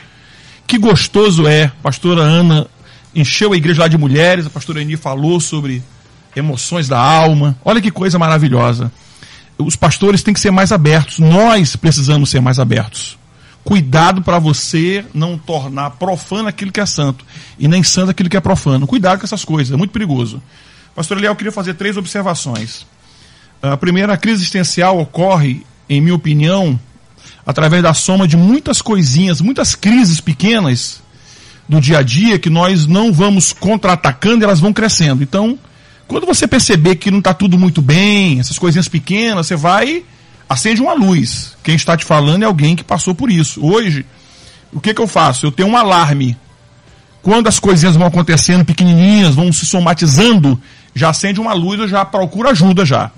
[0.66, 2.66] Que gostoso é, a pastora Ana
[3.14, 5.83] encheu a igreja lá de mulheres, a pastora Eni falou sobre
[6.37, 7.57] emoções da alma.
[7.64, 8.93] Olha que coisa maravilhosa.
[9.57, 13.18] Os pastores têm que ser mais abertos, nós precisamos ser mais abertos.
[13.69, 17.23] Cuidado para você não tornar profano aquilo que é santo
[17.59, 18.87] e nem santo aquilo que é profano.
[18.87, 20.43] Cuidado com essas coisas, é muito perigoso.
[20.95, 22.87] Pastor Eliel, eu queria fazer três observações.
[23.61, 26.81] A primeira, a crise existencial ocorre, em minha opinião,
[27.45, 31.03] através da soma de muitas coisinhas, muitas crises pequenas
[31.69, 35.23] do dia a dia que nós não vamos contra-atacando e elas vão crescendo.
[35.23, 35.59] Então,
[36.07, 40.05] quando você perceber que não está tudo muito bem, essas coisinhas pequenas, você vai
[40.49, 41.57] acende uma luz.
[41.62, 43.64] Quem está te falando é alguém que passou por isso.
[43.64, 44.07] Hoje,
[44.72, 45.46] o que, que eu faço?
[45.46, 46.36] Eu tenho um alarme.
[47.22, 50.61] Quando as coisinhas vão acontecendo pequenininhas, vão se somatizando,
[50.94, 53.11] já acende uma luz, eu já procuro ajuda já.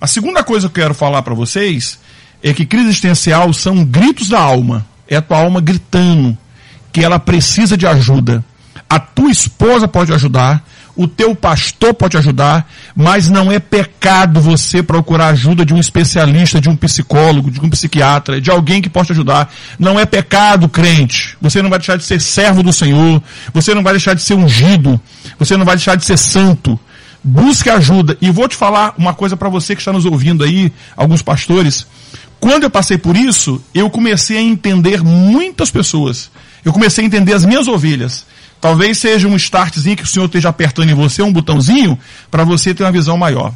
[0.00, 1.98] A segunda coisa que eu quero falar para vocês
[2.42, 4.86] é que crise existencial são gritos da alma.
[5.08, 6.36] É a tua alma gritando
[6.92, 8.44] que ela precisa de ajuda.
[8.88, 10.64] A tua esposa pode ajudar,
[11.00, 16.60] o teu pastor pode ajudar, mas não é pecado você procurar ajuda de um especialista,
[16.60, 19.50] de um psicólogo, de um psiquiatra, de alguém que possa ajudar.
[19.78, 21.38] Não é pecado, crente.
[21.40, 23.22] Você não vai deixar de ser servo do Senhor,
[23.54, 25.00] você não vai deixar de ser ungido,
[25.38, 26.78] você não vai deixar de ser santo.
[27.24, 28.18] Busque ajuda.
[28.20, 31.86] E vou te falar uma coisa para você que está nos ouvindo aí, alguns pastores.
[32.38, 36.30] Quando eu passei por isso, eu comecei a entender muitas pessoas.
[36.62, 38.26] Eu comecei a entender as minhas ovelhas.
[38.60, 41.98] Talvez seja um startzinho que o Senhor esteja apertando em você, um botãozinho,
[42.30, 43.52] para você ter uma visão maior.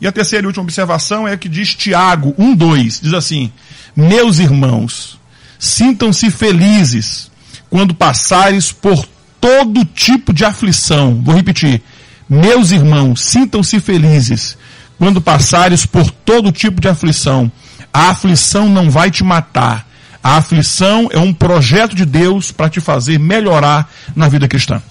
[0.00, 3.52] E a terceira e última observação é que diz Tiago 1,2, diz assim,
[3.96, 5.18] meus irmãos,
[5.58, 7.30] sintam-se felizes
[7.68, 9.06] quando passares por
[9.40, 11.20] todo tipo de aflição.
[11.22, 11.82] Vou repetir,
[12.28, 14.56] meus irmãos, sintam-se felizes
[14.98, 17.50] quando passares por todo tipo de aflição.
[17.92, 19.87] A aflição não vai te matar,
[20.22, 24.82] a aflição é um projeto de Deus para te fazer melhorar na vida cristã.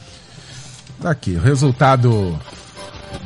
[1.02, 2.40] Tá aqui, o resultado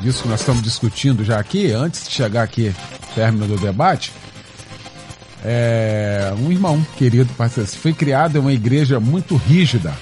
[0.00, 2.74] disso que nós estamos discutindo já aqui, antes de chegar aqui,
[3.14, 4.12] término do debate,
[5.44, 7.30] é um irmão querido,
[7.66, 9.92] foi criado em uma igreja muito rígida.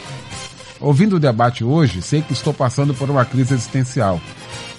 [0.81, 4.21] Ouvindo o debate hoje, sei que estou passando por uma crise existencial.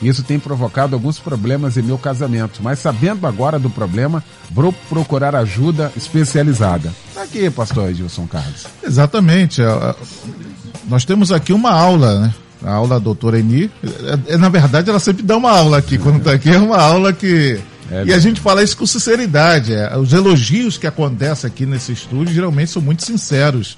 [0.02, 5.36] Isso tem provocado alguns problemas em meu casamento, mas sabendo agora do problema, vou procurar
[5.36, 6.92] ajuda especializada.
[7.14, 8.66] Tá aqui, pastor Edilson Carlos.
[8.84, 9.62] Exatamente.
[9.62, 9.96] É, é,
[10.90, 12.34] nós temos aqui uma aula, né?
[12.64, 13.70] A aula da doutora Eni.
[14.28, 15.98] É, na verdade, ela sempre dá uma aula aqui.
[15.98, 17.60] Quando está aqui, é uma aula que.
[17.92, 19.74] É, e a gente fala isso com sinceridade.
[20.00, 23.78] Os elogios que acontecem aqui nesse estúdio geralmente são muito sinceros.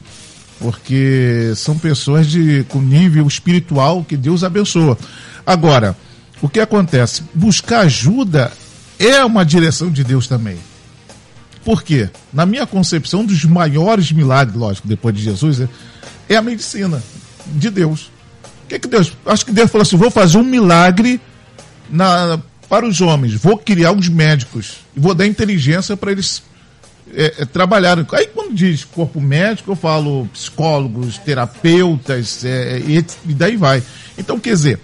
[0.60, 4.98] Porque são pessoas de, com nível espiritual que Deus abençoa.
[5.46, 5.96] Agora,
[6.44, 7.24] o que acontece?
[7.34, 8.52] Buscar ajuda
[9.00, 10.58] é uma direção de Deus também.
[11.64, 12.10] Por quê?
[12.34, 15.70] Na minha concepção, um dos maiores milagres, lógico, depois de Jesus, é,
[16.28, 17.02] é a medicina
[17.48, 18.12] de Deus.
[18.66, 19.14] O que, que Deus.
[19.26, 21.22] Acho que Deus falou assim: vou fazer um milagre
[21.90, 22.38] na,
[22.68, 26.44] para os homens, vou criar uns médicos e vou dar inteligência para eles
[27.14, 28.06] é, é, trabalharem.
[28.12, 32.98] Aí, quando diz corpo médico, eu falo psicólogos, terapeutas, é, e,
[33.30, 33.82] e daí vai.
[34.18, 34.82] Então, quer dizer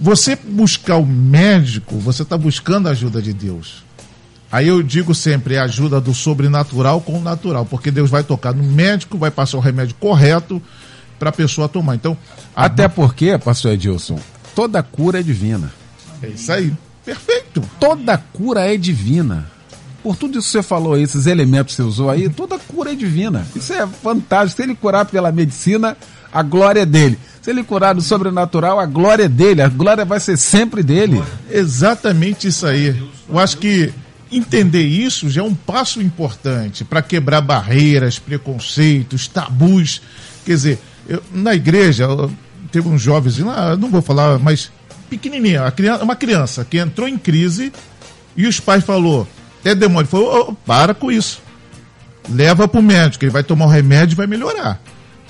[0.00, 3.84] você buscar o médico, você está buscando a ajuda de Deus.
[4.50, 8.24] Aí eu digo sempre, é a ajuda do sobrenatural com o natural, porque Deus vai
[8.24, 10.60] tocar no médico, vai passar o remédio correto
[11.18, 11.94] para a pessoa tomar.
[11.94, 12.16] Então,
[12.56, 12.88] até a...
[12.88, 14.18] porque, pastor Edilson,
[14.54, 15.72] toda cura é divina.
[16.22, 16.72] É isso aí.
[17.04, 17.62] Perfeito.
[17.78, 19.48] Toda cura é divina.
[20.02, 22.92] Por tudo isso que você falou aí, esses elementos que você usou aí, toda cura
[22.92, 23.46] é divina.
[23.54, 24.56] Isso é fantástico.
[24.56, 25.96] Se ele curar pela medicina,
[26.32, 27.18] a glória é dele.
[27.50, 31.22] Ele curar do sobrenatural, a glória é dele, a glória vai ser sempre dele.
[31.50, 32.96] Exatamente isso aí.
[33.28, 33.92] Eu acho que
[34.30, 40.00] entender isso já é um passo importante para quebrar barreiras, preconceitos, tabus.
[40.44, 40.78] Quer dizer,
[41.08, 42.30] eu, na igreja, eu,
[42.70, 44.70] teve um jovem, lá, não vou falar, mas
[45.08, 45.62] pequenininha,
[46.02, 47.72] uma criança que entrou em crise
[48.36, 49.26] e os pais falou,
[49.64, 51.42] é demônio, falou, oh, para com isso.
[52.28, 54.80] Leva para o médico, ele vai tomar o remédio e vai melhorar.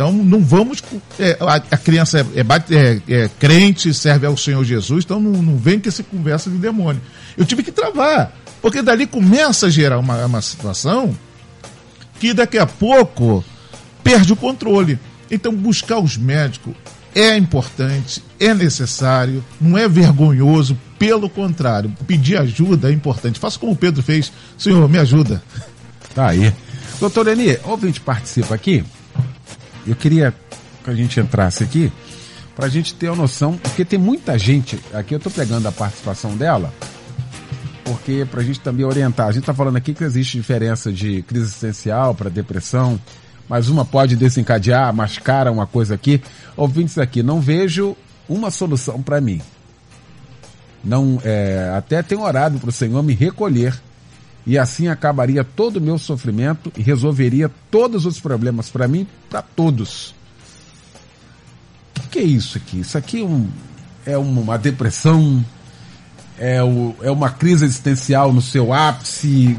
[0.00, 0.82] Então não vamos.
[1.18, 2.40] É, a, a, criança é,
[2.74, 6.56] é, é, crente, serve ao Senhor Jesus, então não, não vem com essa conversa de
[6.56, 7.02] demônio.
[7.36, 8.32] Eu tive que travar,
[8.62, 11.14] porque dali começa a gerar uma, uma situação
[12.18, 13.44] que daqui a pouco
[14.02, 14.98] perde o controle.
[15.30, 16.72] Então buscar os médicos
[17.14, 23.38] é importante, é necessário, não é vergonhoso, pelo contrário, pedir ajuda é importante.
[23.38, 25.42] Faça como o Pedro fez, Senhor, me ajuda.
[26.14, 26.54] Tá aí.
[26.98, 28.82] Doutor Eni, ouvinte participa aqui.
[29.86, 30.34] Eu queria
[30.84, 31.92] que a gente entrasse aqui
[32.54, 35.72] para a gente ter a noção, porque tem muita gente, aqui eu estou pegando a
[35.72, 36.72] participação dela,
[37.84, 41.22] porque para a gente também orientar, a gente está falando aqui que existe diferença de
[41.22, 43.00] crise existencial para depressão,
[43.48, 46.22] mas uma pode desencadear, mascara uma coisa aqui.
[46.56, 47.96] Ouvintes aqui, não vejo
[48.28, 49.40] uma solução para mim.
[50.84, 53.74] Não, é, até tenho orado para o Senhor me recolher
[54.50, 59.42] e assim acabaria todo o meu sofrimento e resolveria todos os problemas para mim, para
[59.42, 60.12] todos.
[61.96, 62.80] O que, é isso aqui?
[62.80, 63.48] Isso aqui é, um,
[64.04, 65.44] é uma depressão,
[66.36, 69.56] é, o, é uma crise existencial no seu ápice.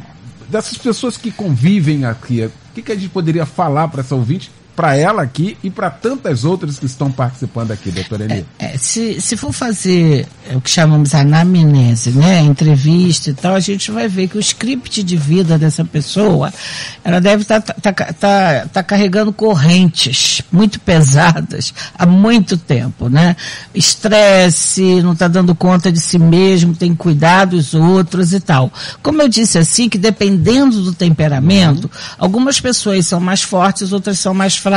[0.50, 4.52] Dessas pessoas que convivem aqui, o que, que a gente poderia falar para essa ouvinte
[4.82, 8.44] para ela aqui e para tantas outras que estão participando aqui, doutora Eni?
[8.58, 13.54] É, é, se, se for fazer é, o que chamamos anamnese, né, entrevista e tal,
[13.54, 16.52] a gente vai ver que o script de vida dessa pessoa,
[17.04, 23.08] ela deve estar tá, tá, tá, tá, tá carregando correntes muito pesadas há muito tempo,
[23.08, 23.36] né?
[23.76, 28.74] Estresse, não está dando conta de si mesmo, tem que cuidar dos outros e tal.
[29.04, 32.16] Como eu disse assim, que dependendo do temperamento, uhum.
[32.18, 34.71] algumas pessoas são mais fortes, outras são mais fracas,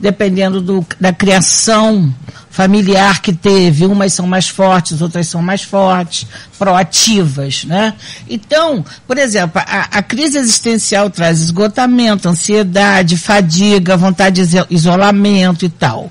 [0.00, 2.12] dependendo do, da criação
[2.56, 6.26] familiar que teve, umas são mais fortes, outras são mais fortes,
[6.58, 7.92] proativas, né?
[8.26, 15.68] Então, por exemplo, a, a crise existencial traz esgotamento, ansiedade, fadiga, vontade de isolamento e
[15.68, 16.10] tal.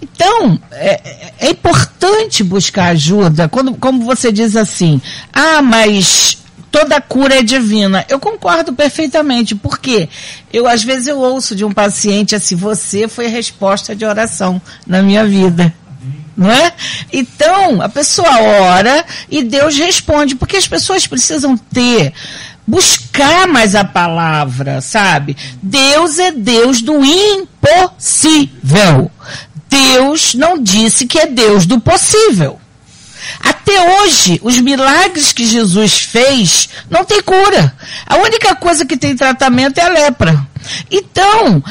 [0.00, 4.98] Então, é, é importante buscar ajuda, quando, como você diz assim,
[5.30, 6.38] ah, mas
[6.76, 8.04] toda cura é divina.
[8.06, 10.10] Eu concordo perfeitamente, porque
[10.52, 15.00] eu às vezes eu ouço de um paciente assim, você foi resposta de oração na
[15.00, 15.72] minha vida.
[16.36, 16.74] Não é?
[17.10, 22.12] Então, a pessoa ora e Deus responde, porque as pessoas precisam ter
[22.66, 25.34] buscar mais a palavra, sabe?
[25.62, 28.60] Deus é Deus do impossível.
[29.66, 32.60] Deus não disse que é Deus do possível.
[33.40, 37.74] Até hoje, os milagres que Jesus fez não tem cura.
[38.06, 40.46] A única coisa que tem tratamento é a lepra.
[40.90, 41.62] Então,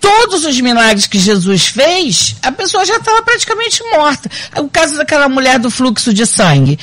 [0.00, 4.30] todos os milagres que Jesus fez, a pessoa já estava praticamente morta.
[4.56, 6.78] O caso daquela mulher do fluxo de sangue.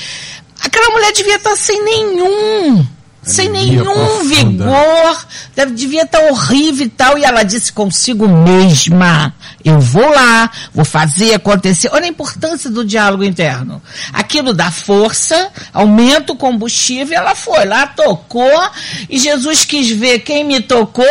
[0.61, 2.86] Aquela mulher devia estar sem nenhum
[3.26, 4.36] sem nenhum profunda.
[4.36, 7.17] vigor, deve, devia estar horrível e tal.
[7.17, 11.89] E ela disse consigo mesma: eu vou lá, vou fazer acontecer.
[11.91, 13.82] Olha a importância do diálogo interno.
[14.13, 17.17] Aquilo dá força, aumenta o combustível.
[17.17, 18.61] Ela foi lá, tocou,
[19.09, 21.05] e Jesus quis ver quem me tocou.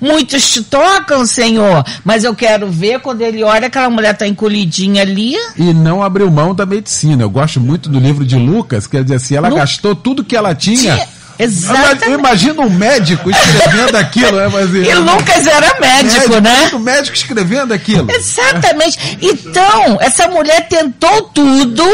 [0.00, 5.02] Muitos te tocam, Senhor, mas eu quero ver quando ele olha aquela mulher tá encolhidinha
[5.02, 5.36] ali.
[5.56, 7.22] E não abriu mão da medicina.
[7.22, 9.56] Eu gosto muito do livro de Lucas, quer dizer assim, ela Lu...
[9.56, 10.96] gastou tudo que ela tinha.
[10.96, 12.04] tinha Exatamente.
[12.04, 14.48] Eu imagino um médico escrevendo aquilo, né?
[14.48, 16.70] Mas, e Lucas era médico, médico né?
[16.74, 18.10] O médico escrevendo aquilo.
[18.10, 19.18] Exatamente.
[19.22, 21.84] Então, essa mulher tentou tudo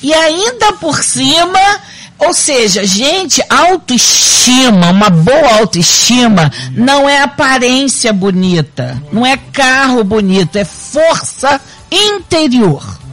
[0.00, 1.58] e ainda por cima.
[2.16, 10.56] Ou seja, gente, autoestima, uma boa autoestima, não é aparência bonita, não é carro bonito,
[10.56, 13.03] é força interior.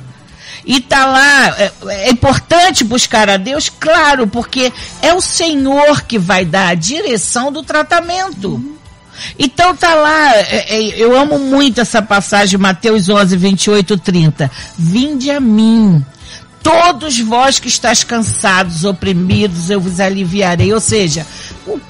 [0.65, 6.19] E tá lá, é, é, importante buscar a Deus, claro, porque é o Senhor que
[6.19, 8.63] vai dar a direção do tratamento.
[9.37, 14.51] Então tá lá, é, é, eu amo muito essa passagem, Mateus 11, 28, 30.
[14.77, 16.03] Vinde a mim,
[16.63, 20.73] todos vós que estáis cansados, oprimidos, eu vos aliviarei.
[20.73, 21.25] Ou seja,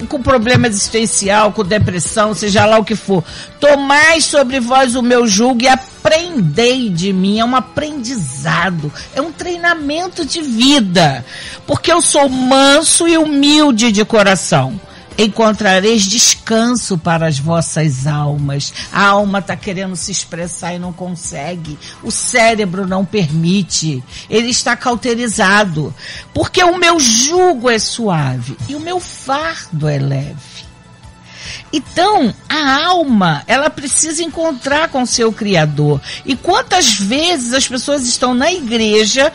[0.08, 3.24] com, problema existencial, com depressão, seja lá o que for.
[3.60, 7.40] Tomai sobre vós o meu jugo e aprendei de mim.
[7.40, 11.26] É um aprendizado, é um treinamento de vida.
[11.68, 14.80] Porque eu sou manso e humilde de coração
[15.18, 18.74] encontrareis descanso para as vossas almas.
[18.92, 21.78] A alma está querendo se expressar e não consegue.
[22.04, 24.04] O cérebro não permite.
[24.30, 25.94] Ele está cauterizado.
[26.34, 30.72] Porque o meu jugo é suave e o meu fardo é leve.
[31.74, 36.02] Então, a alma, ela precisa encontrar com seu Criador.
[36.26, 39.32] E quantas vezes as pessoas estão na igreja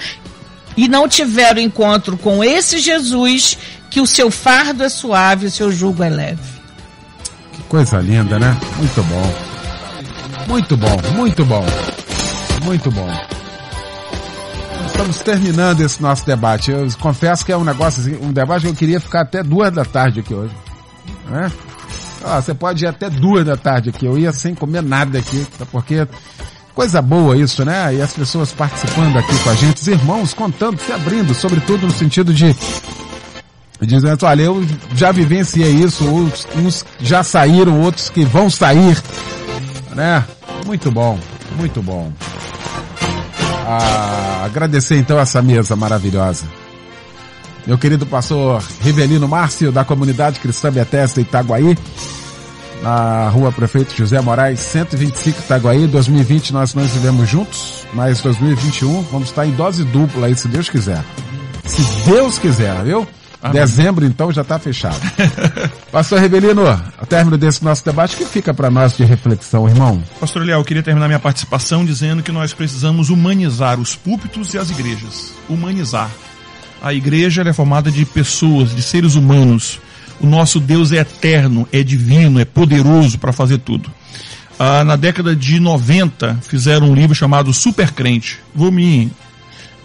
[0.76, 3.56] e não tiveram encontro com esse Jesus
[3.96, 6.42] que o seu fardo é suave, o seu jugo é leve.
[7.50, 8.54] Que coisa linda, né?
[8.76, 9.34] Muito bom.
[10.46, 11.64] Muito bom, muito bom.
[12.62, 13.10] Muito bom.
[14.88, 16.70] Estamos terminando esse nosso debate.
[16.70, 19.72] Eu confesso que é um negócio assim, um debate que eu queria ficar até duas
[19.72, 20.54] da tarde aqui hoje.
[21.30, 21.50] Né?
[22.22, 24.04] Ah, você pode ir até duas da tarde aqui.
[24.04, 25.64] Eu ia sem comer nada aqui, tá?
[25.72, 26.06] porque
[26.74, 27.94] coisa boa isso, né?
[27.94, 31.92] E as pessoas participando aqui com a gente, os irmãos contando, se abrindo, sobretudo no
[31.94, 32.54] sentido de
[33.80, 34.64] dizendo, olha, eu
[34.94, 39.00] já vivenciei isso, uns, uns já saíram, outros que vão sair,
[39.94, 40.24] né?
[40.64, 41.18] Muito bom,
[41.58, 42.12] muito bom.
[43.68, 46.46] Ah, agradecer então essa mesa maravilhosa.
[47.66, 51.76] Meu querido pastor Rivelino Márcio, da comunidade cristã Betesda Itaguaí,
[52.80, 55.86] na rua Prefeito José Moraes, 125 Itaguaí.
[55.88, 60.68] 2020 nós não estivemos juntos, mas 2021 vamos estar em dose dupla aí, se Deus
[60.68, 61.02] quiser.
[61.64, 63.04] Se Deus quiser, viu?
[63.46, 63.60] Amém.
[63.60, 65.00] Dezembro, então, já está fechado.
[65.92, 70.02] Pastor Rebelino, ao término desse nosso debate, o que fica para nós de reflexão, irmão?
[70.20, 74.58] Pastor Eliel, eu queria terminar minha participação dizendo que nós precisamos humanizar os púlpitos e
[74.58, 75.32] as igrejas.
[75.48, 76.10] Humanizar.
[76.82, 79.80] A igreja é formada de pessoas, de seres humanos.
[80.20, 83.90] O nosso Deus é eterno, é divino, é poderoso para fazer tudo.
[84.58, 88.38] Ah, na década de 90, fizeram um livro chamado Super Crente.
[88.54, 89.12] Vou me,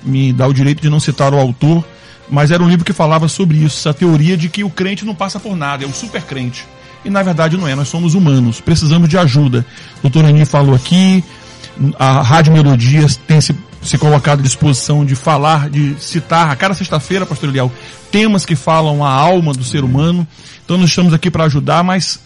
[0.03, 1.85] me dar o direito de não citar o autor,
[2.31, 5.13] mas era um livro que falava sobre isso, essa teoria de que o crente não
[5.13, 6.65] passa por nada, é o super crente.
[7.03, 9.65] E na verdade não é, nós somos humanos, precisamos de ajuda.
[9.99, 11.21] O doutor Aninho falou aqui,
[11.99, 16.73] a Rádio Melodias tem se, se colocado à disposição de falar, de citar a cada
[16.73, 17.71] sexta-feira, pastor Eliel,
[18.11, 20.25] temas que falam a alma do ser humano.
[20.63, 22.19] Então nós estamos aqui para ajudar, mas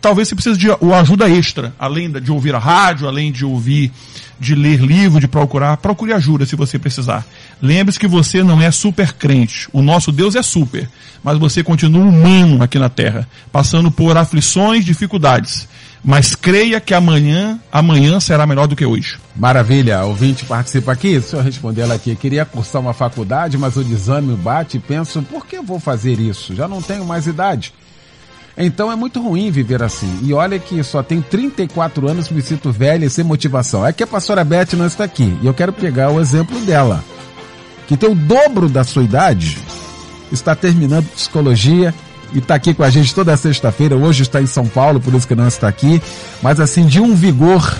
[0.00, 3.90] talvez você precise de ajuda extra, além de ouvir a rádio, além de ouvir,
[4.42, 7.24] de ler livro, de procurar, procure ajuda se você precisar.
[7.62, 9.68] Lembre-se que você não é super crente.
[9.72, 10.90] O nosso Deus é super.
[11.22, 15.68] Mas você continua humano aqui na terra, passando por aflições, dificuldades.
[16.04, 19.16] Mas creia que amanhã, amanhã será melhor do que hoje.
[19.36, 21.20] Maravilha, ouvinte participa aqui.
[21.20, 25.22] Se eu responder ela aqui, queria cursar uma faculdade, mas o desânimo bate e penso,
[25.22, 26.56] por que vou fazer isso?
[26.56, 27.72] Já não tenho mais idade.
[28.56, 30.20] Então é muito ruim viver assim.
[30.22, 33.86] E olha que só tenho 34 anos, me sinto velha e sem motivação.
[33.86, 35.36] É que a pastora Beth não está aqui.
[35.42, 37.02] E eu quero pegar o exemplo dela
[37.86, 39.58] que tem o dobro da sua idade,
[40.30, 41.94] está terminando psicologia
[42.32, 43.96] e está aqui com a gente toda sexta-feira.
[43.96, 46.00] Hoje está em São Paulo, por isso que não está aqui.
[46.40, 47.76] Mas assim, de um vigor,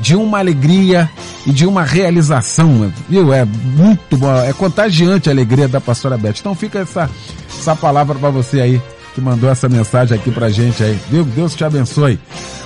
[0.00, 1.08] de uma alegria
[1.46, 3.32] e de uma realização, viu?
[3.32, 6.34] É muito bom, é contagiante a alegria da pastora Beth.
[6.40, 7.08] Então fica essa,
[7.56, 8.82] essa palavra para você aí,
[9.14, 10.98] que mandou essa mensagem aqui pra gente aí.
[11.10, 11.24] Viu?
[11.24, 12.18] Deus te abençoe.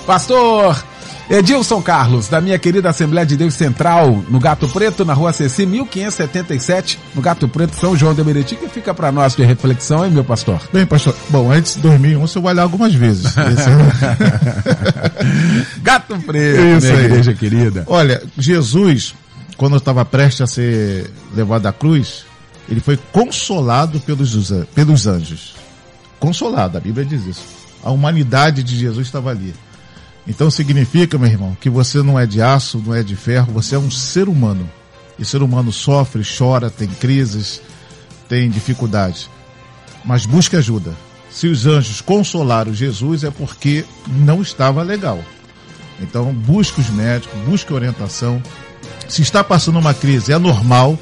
[0.07, 0.77] Pastor
[1.29, 5.67] Edilson Carlos, da minha querida Assembleia de Deus Central, no Gato Preto, na rua CC
[5.67, 10.13] 1577, no Gato Preto, São João de Meriti, que fica para nós de reflexão, hein,
[10.13, 10.61] meu pastor?
[10.73, 13.35] Bem, pastor, bom, antes de 2011 eu vou olhar algumas vezes.
[15.83, 17.05] Gato Preto, Isso minha aí.
[17.07, 17.83] igreja querida.
[17.89, 19.13] Olha, Jesus,
[19.57, 22.25] quando estava prestes a ser levado à cruz,
[22.69, 25.57] ele foi consolado pelos, pelos anjos.
[26.19, 27.45] Consolado, a Bíblia diz isso.
[27.83, 29.55] A humanidade de Jesus estava ali.
[30.27, 33.77] Então significa, meu irmão, que você não é de aço, não é de ferro, você
[33.77, 34.69] é um ser humano.
[35.19, 37.63] E ser humano sofre, chora, tem crises,
[38.29, 39.31] tem dificuldades.
[40.05, 40.93] Mas busque ajuda.
[41.31, 45.23] Se os anjos consolaram Jesus é porque não estava legal.
[46.01, 48.43] Então busque os médicos, busque orientação.
[49.09, 50.99] Se está passando uma crise, é normal,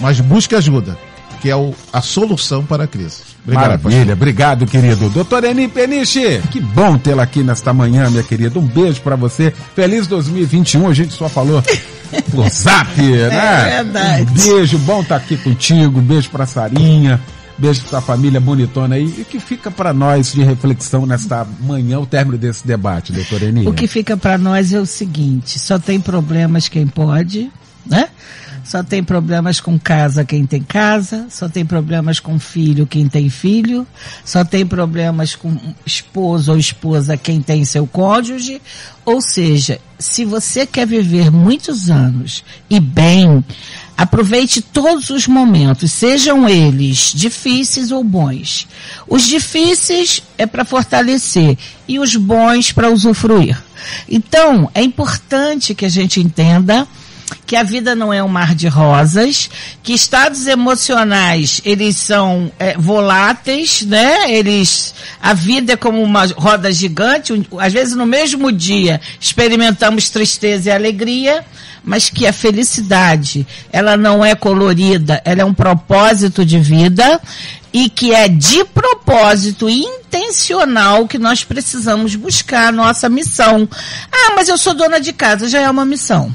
[0.00, 0.98] mas busque ajuda,
[1.40, 1.54] que é
[1.92, 3.31] a solução para a crise.
[3.44, 4.12] Obrigado, Maravilha, pastor.
[4.12, 5.10] obrigado, querido.
[5.10, 8.56] Doutor Eni Peniche, que bom tê-la aqui nesta manhã, minha querida.
[8.58, 9.52] Um beijo para você.
[9.74, 11.60] Feliz 2021, a gente só falou
[12.30, 13.78] por zap, né?
[13.78, 14.22] É verdade.
[14.30, 15.98] Um beijo, bom estar tá aqui contigo.
[15.98, 17.20] Um beijo pra Sarinha.
[17.58, 19.12] Beijo pra família bonitona aí.
[19.18, 23.42] E o que fica para nós de reflexão nesta manhã, o término desse debate, doutor
[23.42, 23.66] Eni?
[23.68, 27.50] O que fica para nós é o seguinte: só tem problemas quem pode,
[27.84, 28.08] né?
[28.72, 33.28] Só tem problemas com casa quem tem casa, só tem problemas com filho quem tem
[33.28, 33.86] filho,
[34.24, 35.54] só tem problemas com
[35.84, 38.62] esposo ou esposa quem tem seu cônjuge.
[39.04, 43.44] Ou seja, se você quer viver muitos anos e bem,
[43.94, 48.66] aproveite todos os momentos, sejam eles difíceis ou bons.
[49.06, 53.62] Os difíceis é para fortalecer e os bons para usufruir.
[54.08, 56.88] Então, é importante que a gente entenda
[57.46, 59.50] que a vida não é um mar de rosas,
[59.82, 64.32] que estados emocionais eles são é, voláteis, né?
[64.32, 67.32] Eles, a vida é como uma roda gigante.
[67.32, 71.44] Um, às vezes no mesmo dia experimentamos tristeza e alegria,
[71.84, 77.20] mas que a felicidade ela não é colorida, ela é um propósito de vida
[77.72, 83.68] e que é de propósito intencional que nós precisamos buscar a nossa missão.
[84.12, 86.34] Ah, mas eu sou dona de casa, já é uma missão.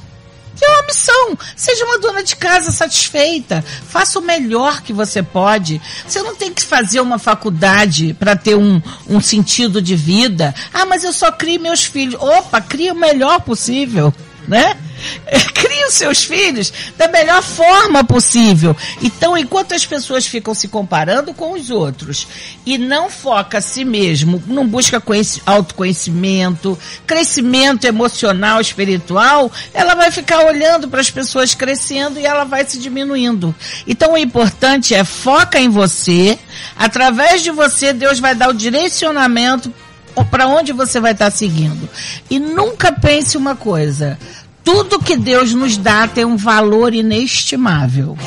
[0.61, 1.37] É uma missão.
[1.55, 3.63] Seja uma dona de casa satisfeita.
[3.87, 5.81] Faça o melhor que você pode.
[6.07, 10.53] Você não tem que fazer uma faculdade para ter um, um sentido de vida.
[10.73, 12.21] Ah, mas eu só crio meus filhos.
[12.21, 14.13] Opa, cria o melhor possível,
[14.47, 14.77] né?
[15.53, 18.75] Crie os seus filhos da melhor forma possível.
[19.01, 22.27] Então, enquanto as pessoas ficam se comparando com os outros
[22.65, 25.01] e não foca a si mesmo, não busca
[25.45, 32.65] autoconhecimento, crescimento emocional, espiritual, ela vai ficar olhando para as pessoas crescendo e ela vai
[32.65, 33.53] se diminuindo.
[33.85, 36.37] Então, o importante é foca em você.
[36.75, 39.73] Através de você, Deus vai dar o direcionamento
[40.25, 41.89] para onde você vai estar seguindo.
[42.29, 44.17] E nunca pense uma coisa
[44.67, 48.17] tudo que Deus nos dá tem um valor inestimável.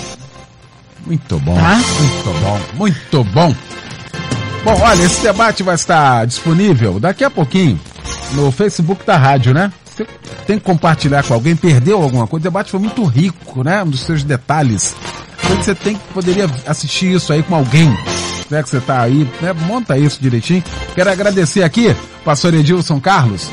[1.05, 1.75] Muito bom, tá?
[1.77, 3.55] muito bom, muito bom.
[4.65, 7.79] Bom, olha, esse debate vai estar disponível daqui a pouquinho
[8.33, 9.71] no Facebook da rádio, né?
[9.85, 10.07] Você
[10.47, 13.83] tem que compartilhar com alguém, perdeu alguma coisa, o debate foi muito rico, né?
[13.83, 14.97] Um dos seus detalhes.
[15.45, 17.95] Então você tem que poderia assistir isso aí com alguém,
[18.49, 18.63] né?
[18.63, 19.53] Que você tá aí, né?
[19.53, 20.65] Monta isso direitinho.
[20.95, 23.51] Quero agradecer aqui, pastor Edilson Carlos,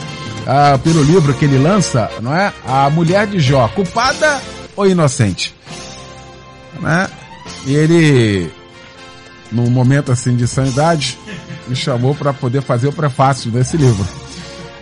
[0.48, 2.54] ah, pelo livro que ele lança, não é?
[2.66, 4.42] A mulher de Jó, culpada
[4.78, 5.54] ou inocente?
[6.80, 7.10] Né?
[7.66, 8.50] E ele,
[9.52, 11.20] num momento assim de sanidade,
[11.68, 14.08] me chamou para poder fazer o prefácio desse livro.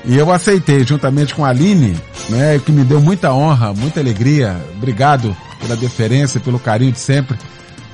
[0.06, 2.00] E eu aceitei, juntamente com a Aline,
[2.30, 4.56] né, que me deu muita honra, muita alegria.
[4.78, 7.36] Obrigado pela deferência, pelo carinho de sempre.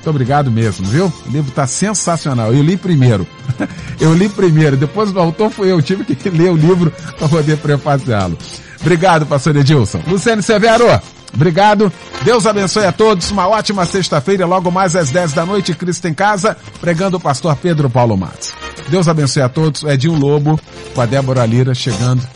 [0.02, 1.14] Muito obrigado mesmo, viu?
[1.28, 2.52] O livro está sensacional.
[2.52, 3.28] Eu li primeiro.
[4.02, 7.58] eu li primeiro, depois o autor foi eu, tive que ler o livro para poder
[7.58, 8.36] prefaciá-lo.
[8.80, 10.02] Obrigado, pastor Edilson.
[10.08, 10.86] Luciano Severo,
[11.32, 11.94] obrigado.
[12.24, 13.30] Deus abençoe a todos.
[13.30, 17.56] Uma ótima sexta-feira, logo mais às 10 da noite, Cristo em Casa, pregando o pastor
[17.58, 18.52] Pedro Paulo Matos.
[18.90, 19.84] Deus abençoe a todos.
[19.84, 20.60] Edinho Lobo,
[20.96, 22.28] com a Débora Lira chegando.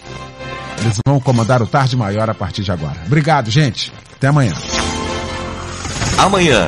[0.81, 2.97] Eles vão comandar o Tarde Maior a partir de agora.
[3.07, 3.91] Obrigado, gente.
[4.15, 4.53] Até amanhã.
[6.19, 6.67] Amanhã